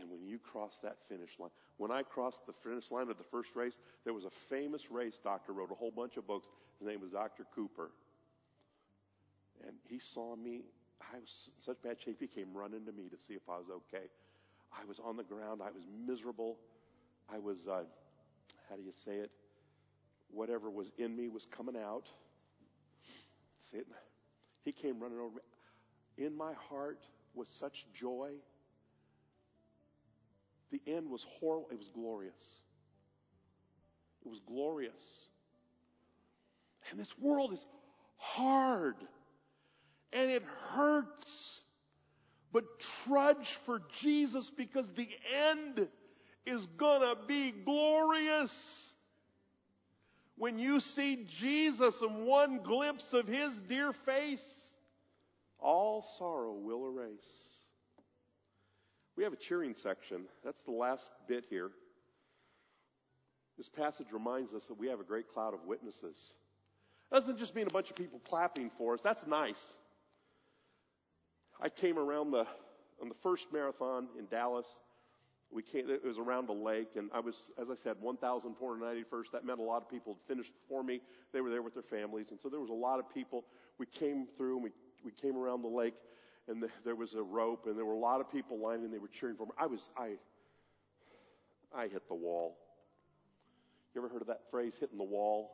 And 0.00 0.10
when 0.10 0.26
you 0.26 0.38
cross 0.38 0.78
that 0.82 0.96
finish 1.08 1.30
line, 1.38 1.50
when 1.76 1.90
I 1.90 2.02
crossed 2.02 2.46
the 2.46 2.52
finish 2.62 2.90
line 2.90 3.08
of 3.10 3.18
the 3.18 3.24
first 3.30 3.50
race, 3.54 3.78
there 4.04 4.14
was 4.14 4.24
a 4.24 4.30
famous 4.48 4.90
race 4.90 5.18
doctor 5.22 5.52
wrote 5.52 5.70
a 5.70 5.74
whole 5.74 5.90
bunch 5.90 6.16
of 6.16 6.26
books. 6.26 6.46
His 6.78 6.88
name 6.88 7.00
was 7.00 7.10
Dr. 7.10 7.44
Cooper. 7.54 7.90
And 9.66 9.76
he 9.88 9.98
saw 9.98 10.36
me. 10.36 10.62
I 11.00 11.18
was 11.18 11.50
in 11.56 11.62
such 11.62 11.82
bad 11.82 11.96
shape. 12.00 12.16
He 12.20 12.26
came 12.26 12.48
running 12.54 12.84
to 12.86 12.92
me 12.92 13.08
to 13.08 13.16
see 13.18 13.34
if 13.34 13.42
I 13.48 13.58
was 13.58 13.66
okay. 13.70 14.06
I 14.72 14.84
was 14.86 14.98
on 14.98 15.16
the 15.16 15.22
ground. 15.22 15.60
I 15.62 15.70
was 15.70 15.84
miserable. 16.06 16.56
I 17.32 17.38
was, 17.38 17.66
uh, 17.68 17.82
how 18.68 18.76
do 18.76 18.82
you 18.82 18.92
say 19.04 19.16
it? 19.16 19.30
Whatever 20.30 20.70
was 20.70 20.90
in 20.98 21.16
me 21.16 21.28
was 21.28 21.46
coming 21.50 21.76
out. 21.76 22.08
See 23.70 23.78
it? 23.78 23.86
He 24.64 24.72
came 24.72 24.98
running 24.98 25.18
over 25.18 25.36
me. 25.36 26.26
In 26.26 26.36
my 26.36 26.52
heart 26.54 27.00
was 27.34 27.48
such 27.48 27.86
joy 27.92 28.30
the 30.70 30.80
end 30.86 31.10
was 31.10 31.24
horrible. 31.38 31.68
It 31.70 31.78
was 31.78 31.90
glorious. 31.94 32.60
It 34.24 34.30
was 34.30 34.40
glorious. 34.46 35.28
And 36.90 36.98
this 36.98 37.16
world 37.18 37.52
is 37.52 37.64
hard 38.16 38.96
and 40.12 40.30
it 40.30 40.42
hurts. 40.70 41.60
But 42.52 42.78
trudge 42.78 43.58
for 43.66 43.82
Jesus 43.94 44.50
because 44.50 44.88
the 44.92 45.08
end 45.52 45.88
is 46.46 46.66
gonna 46.76 47.14
be 47.26 47.50
glorious. 47.50 48.92
When 50.36 50.58
you 50.58 50.80
see 50.80 51.24
Jesus 51.28 52.00
and 52.00 52.26
one 52.26 52.58
glimpse 52.58 53.12
of 53.12 53.26
His 53.26 53.50
dear 53.62 53.92
face, 53.92 54.44
all 55.58 56.02
sorrow 56.02 56.52
will 56.52 56.86
erase. 56.86 57.53
We 59.16 59.24
have 59.24 59.32
a 59.32 59.36
cheering 59.36 59.74
section. 59.80 60.22
That's 60.44 60.62
the 60.62 60.72
last 60.72 61.12
bit 61.28 61.44
here. 61.48 61.70
This 63.56 63.68
passage 63.68 64.08
reminds 64.12 64.52
us 64.52 64.64
that 64.66 64.78
we 64.78 64.88
have 64.88 65.00
a 65.00 65.04
great 65.04 65.28
cloud 65.32 65.54
of 65.54 65.60
witnesses. 65.64 66.16
That 67.10 67.20
doesn't 67.20 67.38
just 67.38 67.54
mean 67.54 67.66
a 67.68 67.72
bunch 67.72 67.90
of 67.90 67.96
people 67.96 68.20
clapping 68.28 68.70
for 68.76 68.94
us. 68.94 69.00
That's 69.02 69.26
nice. 69.26 69.60
I 71.60 71.68
came 71.68 71.98
around 71.98 72.32
the 72.32 72.46
on 73.00 73.08
the 73.08 73.14
first 73.22 73.52
marathon 73.52 74.08
in 74.18 74.26
Dallas. 74.26 74.66
We 75.50 75.62
came, 75.62 75.88
it 75.88 76.04
was 76.04 76.18
around 76.18 76.48
a 76.48 76.52
lake, 76.52 76.96
and 76.96 77.10
I 77.14 77.20
was, 77.20 77.36
as 77.60 77.70
I 77.70 77.76
said, 77.76 77.96
1,491st. 78.02 79.30
That 79.32 79.44
meant 79.44 79.60
a 79.60 79.62
lot 79.62 79.82
of 79.82 79.88
people 79.88 80.14
had 80.14 80.22
finished 80.26 80.52
before 80.62 80.82
me. 80.82 81.00
They 81.32 81.40
were 81.40 81.50
there 81.50 81.62
with 81.62 81.74
their 81.74 81.82
families, 81.82 82.28
and 82.30 82.40
so 82.40 82.48
there 82.48 82.60
was 82.60 82.70
a 82.70 82.74
lot 82.74 82.98
of 82.98 83.12
people. 83.12 83.44
We 83.78 83.86
came 83.86 84.26
through, 84.36 84.56
and 84.56 84.64
we, 84.64 84.70
we 85.04 85.12
came 85.12 85.36
around 85.36 85.62
the 85.62 85.68
lake, 85.68 85.94
and 86.48 86.62
the, 86.62 86.68
there 86.84 86.94
was 86.94 87.14
a 87.14 87.22
rope, 87.22 87.66
and 87.66 87.76
there 87.76 87.84
were 87.84 87.94
a 87.94 87.98
lot 87.98 88.20
of 88.20 88.30
people 88.30 88.58
lining. 88.58 88.90
They 88.90 88.98
were 88.98 89.08
cheering 89.08 89.36
for 89.36 89.46
me. 89.46 89.52
I 89.58 89.66
was, 89.66 89.88
I, 89.96 90.12
I 91.74 91.88
hit 91.88 92.06
the 92.08 92.14
wall. 92.14 92.56
You 93.94 94.00
ever 94.00 94.08
heard 94.08 94.20
of 94.20 94.28
that 94.28 94.42
phrase, 94.50 94.74
hitting 94.78 94.98
the 94.98 95.04
wall? 95.04 95.52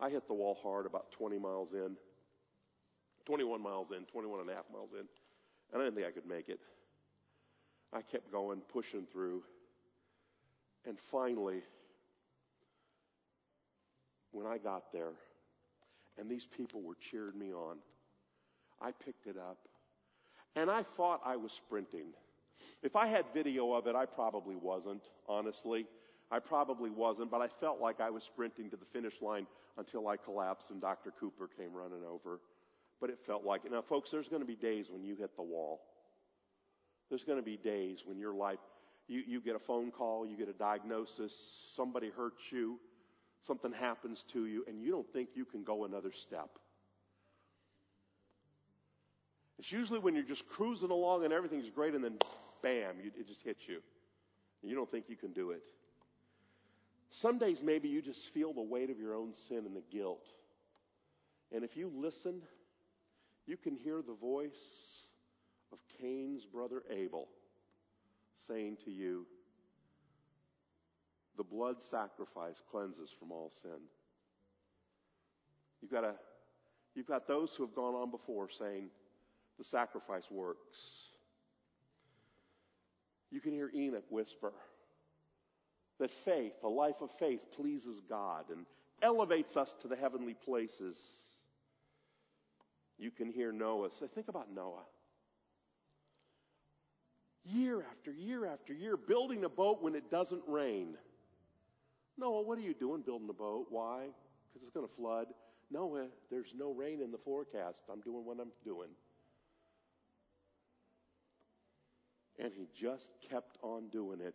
I 0.00 0.08
hit 0.08 0.26
the 0.26 0.34
wall 0.34 0.58
hard 0.62 0.86
about 0.86 1.10
20 1.12 1.38
miles 1.38 1.72
in, 1.72 1.96
21 3.26 3.60
miles 3.60 3.90
in, 3.90 4.04
21 4.06 4.40
and 4.40 4.50
a 4.50 4.54
half 4.54 4.64
miles 4.72 4.90
in, 4.92 5.06
and 5.72 5.82
I 5.82 5.84
didn't 5.84 5.96
think 5.96 6.06
I 6.06 6.10
could 6.10 6.28
make 6.28 6.48
it. 6.48 6.60
I 7.92 8.02
kept 8.02 8.32
going, 8.32 8.60
pushing 8.72 9.06
through, 9.12 9.42
and 10.86 10.98
finally, 11.10 11.62
when 14.32 14.46
I 14.46 14.58
got 14.58 14.92
there, 14.92 15.12
and 16.18 16.28
these 16.28 16.46
people 16.46 16.82
were 16.82 16.96
cheering 17.10 17.38
me 17.38 17.52
on, 17.52 17.76
I 18.80 18.90
picked 18.92 19.26
it 19.26 19.36
up 19.36 19.58
and 20.56 20.70
I 20.70 20.82
thought 20.82 21.20
I 21.24 21.36
was 21.36 21.52
sprinting. 21.52 22.06
If 22.82 22.96
I 22.96 23.06
had 23.06 23.24
video 23.32 23.72
of 23.72 23.86
it, 23.86 23.94
I 23.94 24.06
probably 24.06 24.56
wasn't, 24.56 25.02
honestly. 25.28 25.86
I 26.30 26.38
probably 26.38 26.90
wasn't, 26.90 27.30
but 27.30 27.40
I 27.40 27.48
felt 27.48 27.80
like 27.80 28.00
I 28.00 28.10
was 28.10 28.24
sprinting 28.24 28.70
to 28.70 28.76
the 28.76 28.84
finish 28.84 29.20
line 29.20 29.46
until 29.78 30.08
I 30.08 30.16
collapsed 30.16 30.70
and 30.70 30.80
Dr. 30.80 31.12
Cooper 31.18 31.48
came 31.56 31.72
running 31.72 32.04
over. 32.08 32.40
But 33.00 33.10
it 33.10 33.18
felt 33.26 33.44
like 33.44 33.64
it. 33.64 33.72
Now, 33.72 33.82
folks, 33.82 34.10
there's 34.10 34.28
going 34.28 34.42
to 34.42 34.46
be 34.46 34.54
days 34.54 34.86
when 34.90 35.04
you 35.04 35.16
hit 35.16 35.36
the 35.36 35.42
wall. 35.42 35.80
There's 37.08 37.24
going 37.24 37.38
to 37.38 37.44
be 37.44 37.56
days 37.56 38.02
when 38.06 38.18
your 38.18 38.34
life, 38.34 38.60
you, 39.08 39.22
you 39.26 39.40
get 39.40 39.56
a 39.56 39.58
phone 39.58 39.90
call, 39.90 40.26
you 40.26 40.36
get 40.36 40.48
a 40.48 40.54
diagnosis, 40.54 41.32
somebody 41.76 42.10
hurts 42.10 42.50
you, 42.50 42.78
something 43.42 43.72
happens 43.72 44.24
to 44.32 44.46
you, 44.46 44.64
and 44.66 44.82
you 44.82 44.90
don't 44.90 45.12
think 45.12 45.30
you 45.34 45.44
can 45.44 45.64
go 45.64 45.84
another 45.84 46.12
step. 46.12 46.58
It's 49.58 49.70
usually 49.70 49.98
when 49.98 50.14
you're 50.14 50.24
just 50.24 50.48
cruising 50.48 50.90
along 50.90 51.24
and 51.24 51.32
everything's 51.32 51.70
great 51.70 51.94
and 51.94 52.02
then 52.02 52.18
bam, 52.62 52.96
you, 53.02 53.10
it 53.18 53.26
just 53.26 53.42
hits 53.42 53.68
you. 53.68 53.80
You 54.62 54.74
don't 54.74 54.90
think 54.90 55.06
you 55.08 55.16
can 55.16 55.32
do 55.32 55.50
it. 55.50 55.62
Some 57.10 57.38
days 57.38 57.58
maybe 57.62 57.88
you 57.88 58.02
just 58.02 58.32
feel 58.32 58.52
the 58.52 58.62
weight 58.62 58.90
of 58.90 58.98
your 58.98 59.14
own 59.14 59.32
sin 59.32 59.58
and 59.58 59.76
the 59.76 59.82
guilt. 59.92 60.26
And 61.52 61.62
if 61.62 61.76
you 61.76 61.92
listen, 61.94 62.42
you 63.46 63.56
can 63.56 63.76
hear 63.76 64.02
the 64.02 64.14
voice 64.14 65.04
of 65.72 65.78
Cain's 66.00 66.44
brother 66.44 66.82
Abel 66.90 67.28
saying 68.48 68.78
to 68.84 68.90
you, 68.90 69.26
the 71.36 71.44
blood 71.44 71.82
sacrifice 71.82 72.62
cleanses 72.70 73.10
from 73.18 73.32
all 73.32 73.50
sin. 73.50 73.78
You've 75.82 75.90
got, 75.90 76.04
a, 76.04 76.14
you've 76.94 77.06
got 77.06 77.26
those 77.26 77.54
who 77.54 77.64
have 77.64 77.74
gone 77.74 77.94
on 77.94 78.10
before 78.10 78.48
saying, 78.48 78.88
the 79.58 79.64
sacrifice 79.64 80.24
works. 80.30 80.78
You 83.30 83.40
can 83.40 83.52
hear 83.52 83.70
Enoch 83.74 84.04
whisper 84.10 84.52
that 86.00 86.10
faith, 86.24 86.52
a 86.62 86.68
life 86.68 87.00
of 87.00 87.10
faith, 87.18 87.40
pleases 87.56 88.00
God 88.08 88.44
and 88.50 88.66
elevates 89.02 89.56
us 89.56 89.74
to 89.82 89.88
the 89.88 89.96
heavenly 89.96 90.34
places. 90.34 90.96
You 92.98 93.10
can 93.10 93.30
hear 93.30 93.52
Noah 93.52 93.90
say, 93.92 94.06
think 94.14 94.28
about 94.28 94.52
Noah. 94.54 94.84
Year 97.44 97.84
after 97.90 98.12
year 98.12 98.46
after 98.46 98.72
year, 98.72 98.96
building 98.96 99.44
a 99.44 99.48
boat 99.48 99.82
when 99.82 99.94
it 99.94 100.10
doesn't 100.10 100.42
rain. 100.48 100.94
Noah, 102.16 102.42
what 102.42 102.58
are 102.58 102.62
you 102.62 102.74
doing 102.74 103.02
building 103.02 103.28
a 103.28 103.34
boat? 103.34 103.66
Why? 103.68 104.06
Because 104.52 104.66
it's 104.66 104.74
going 104.74 104.86
to 104.86 104.94
flood. 104.94 105.26
Noah, 105.70 106.06
there's 106.30 106.54
no 106.56 106.72
rain 106.72 107.00
in 107.02 107.10
the 107.10 107.18
forecast. 107.18 107.82
I'm 107.92 108.00
doing 108.00 108.24
what 108.24 108.38
I'm 108.40 108.52
doing. 108.64 108.88
And 112.38 112.52
he 112.56 112.68
just 112.74 113.12
kept 113.30 113.58
on 113.62 113.88
doing 113.88 114.20
it. 114.20 114.34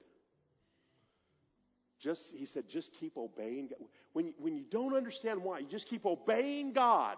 Just, 2.00 2.34
he 2.34 2.46
said, 2.46 2.70
just 2.70 2.94
keep 2.94 3.18
obeying. 3.18 3.68
God. 3.68 3.80
When, 4.14 4.34
when 4.40 4.56
you 4.56 4.64
don't 4.70 4.96
understand 4.96 5.44
why, 5.44 5.60
you 5.60 5.68
just 5.68 5.88
keep 5.88 6.06
obeying 6.06 6.72
God 6.72 7.18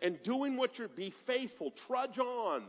and 0.00 0.20
doing 0.22 0.56
what 0.56 0.78
you're, 0.78 0.88
be 0.88 1.10
faithful, 1.10 1.70
trudge 1.70 2.18
on. 2.18 2.64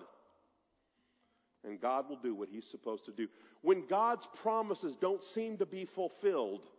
And 1.66 1.82
God 1.82 2.08
will 2.08 2.18
do 2.18 2.36
what 2.36 2.50
he's 2.50 2.68
supposed 2.68 3.06
to 3.06 3.12
do. 3.12 3.28
When 3.62 3.88
God's 3.88 4.28
promises 4.42 4.96
don't 4.96 5.24
seem 5.24 5.58
to 5.58 5.66
be 5.66 5.86
fulfilled, 5.86 6.70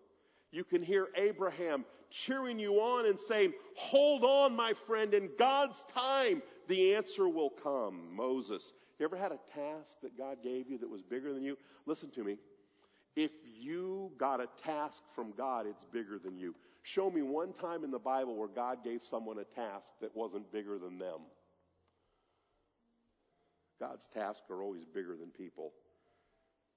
you 0.53 0.63
can 0.63 0.83
hear 0.83 1.09
Abraham 1.17 1.85
cheering 2.11 2.61
you 2.61 2.75
on 2.75 3.07
and 3.07 3.19
saying, 3.19 3.55
hold 3.75 4.23
on, 4.23 4.55
my 4.55 4.73
friend, 4.87 5.15
in 5.15 5.31
God's 5.37 5.85
time, 5.93 6.43
the 6.69 6.95
answer 6.95 7.29
will 7.29 7.51
come. 7.51 8.15
Moses, 8.15 8.73
you 8.99 9.05
ever 9.05 9.16
had 9.16 9.32
a 9.32 9.38
task 9.55 9.90
that 10.03 10.16
God 10.16 10.38
gave 10.42 10.70
you 10.70 10.78
that 10.78 10.88
was 10.88 11.03
bigger 11.03 11.32
than 11.32 11.42
you? 11.42 11.57
Listen 11.86 12.11
to 12.12 12.24
me. 12.24 12.38
If 13.16 13.30
you 13.61 14.11
got 14.18 14.40
a 14.40 14.49
task 14.64 15.03
from 15.14 15.32
God, 15.36 15.66
it's 15.66 15.84
bigger 15.84 16.18
than 16.18 16.36
you. 16.36 16.55
Show 16.82 17.11
me 17.11 17.22
one 17.22 17.53
time 17.53 17.84
in 17.84 17.90
the 17.90 17.99
Bible 17.99 18.36
where 18.36 18.49
God 18.49 18.84
gave 18.84 19.01
someone 19.09 19.38
a 19.38 19.45
task 19.45 19.92
that 20.01 20.14
wasn't 20.16 20.53
bigger 20.53 20.78
than 20.78 20.99
them. 20.99 21.20
God's 23.80 24.09
tasks 24.12 24.51
are 24.51 24.62
always 24.62 24.84
bigger 24.84 25.16
than 25.16 25.30
people. 25.30 25.72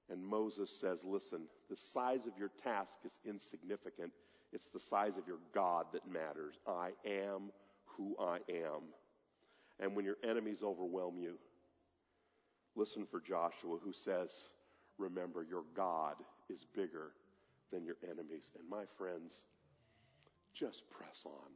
And 0.09 0.26
Moses 0.26 0.72
says, 0.80 0.99
listen, 1.03 1.41
the 1.70 1.78
size 1.93 2.26
of 2.26 2.38
your 2.38 2.51
task 2.63 2.93
is 3.03 3.11
insignificant. 3.26 4.11
It's 4.53 4.70
the 4.74 4.80
size 4.80 5.18
of 5.18 5.28
your 5.28 5.39
God 5.53 5.88
that 5.93 6.09
matters. 6.09 6.55
I 6.65 6.91
am 7.05 7.51
who 7.97 8.15
I 8.20 8.38
am. 8.49 8.84
And 9.80 9.95
when 9.95 10.05
your 10.05 10.18
enemies 10.24 10.59
overwhelm 10.63 11.18
you, 11.18 11.38
Listen 12.78 13.08
for 13.10 13.20
Joshua 13.20 13.78
who 13.84 13.92
says, 13.92 14.30
remember 15.00 15.44
your 15.44 15.64
God 15.76 16.16
is 16.48 16.66
bigger 16.76 17.12
than 17.74 17.84
your 17.84 17.98
enemies. 18.04 18.52
And 18.58 18.70
my 18.70 18.84
friends, 18.98 19.42
just 20.54 20.90
press 20.92 21.24
on. 21.26 21.52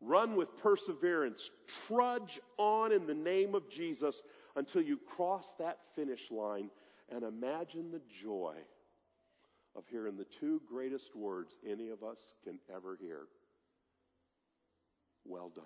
Run 0.00 0.36
with 0.36 0.56
perseverance. 0.56 1.50
Trudge 1.86 2.40
on 2.58 2.92
in 2.92 3.08
the 3.08 3.14
name 3.14 3.56
of 3.56 3.68
Jesus 3.68 4.22
until 4.54 4.82
you 4.82 4.96
cross 4.96 5.54
that 5.58 5.78
finish 5.96 6.30
line 6.30 6.70
and 7.10 7.24
imagine 7.24 7.90
the 7.90 8.00
joy 8.22 8.54
of 9.74 9.82
hearing 9.90 10.16
the 10.16 10.26
two 10.38 10.62
greatest 10.68 11.16
words 11.16 11.56
any 11.68 11.90
of 11.90 12.04
us 12.04 12.34
can 12.44 12.58
ever 12.74 12.96
hear. 13.00 13.22
Well 15.24 15.50
done. 15.54 15.64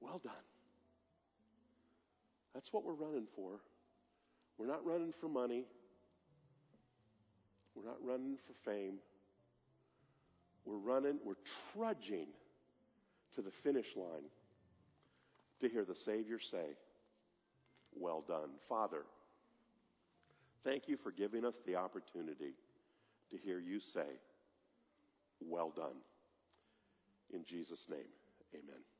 Well 0.00 0.20
done. 0.22 0.34
That's 2.54 2.72
what 2.72 2.84
we're 2.84 2.94
running 2.94 3.26
for. 3.34 3.60
We're 4.58 4.66
not 4.66 4.84
running 4.84 5.12
for 5.20 5.28
money. 5.28 5.64
We're 7.74 7.88
not 7.88 7.98
running 8.02 8.36
for 8.46 8.70
fame. 8.70 8.94
We're 10.64 10.76
running, 10.76 11.18
we're 11.24 11.34
trudging 11.72 12.26
to 13.34 13.42
the 13.42 13.50
finish 13.50 13.96
line 13.96 14.24
to 15.60 15.68
hear 15.68 15.84
the 15.84 15.94
Savior 15.94 16.38
say, 16.38 16.76
Well 17.94 18.24
done. 18.26 18.50
Father, 18.68 19.02
thank 20.64 20.88
you 20.88 20.96
for 20.96 21.10
giving 21.10 21.44
us 21.44 21.60
the 21.66 21.76
opportunity 21.76 22.52
to 23.30 23.36
hear 23.38 23.60
you 23.60 23.80
say, 23.80 24.18
Well 25.40 25.72
done. 25.74 25.96
In 27.32 27.44
Jesus' 27.44 27.86
name, 27.88 28.08
amen. 28.54 28.97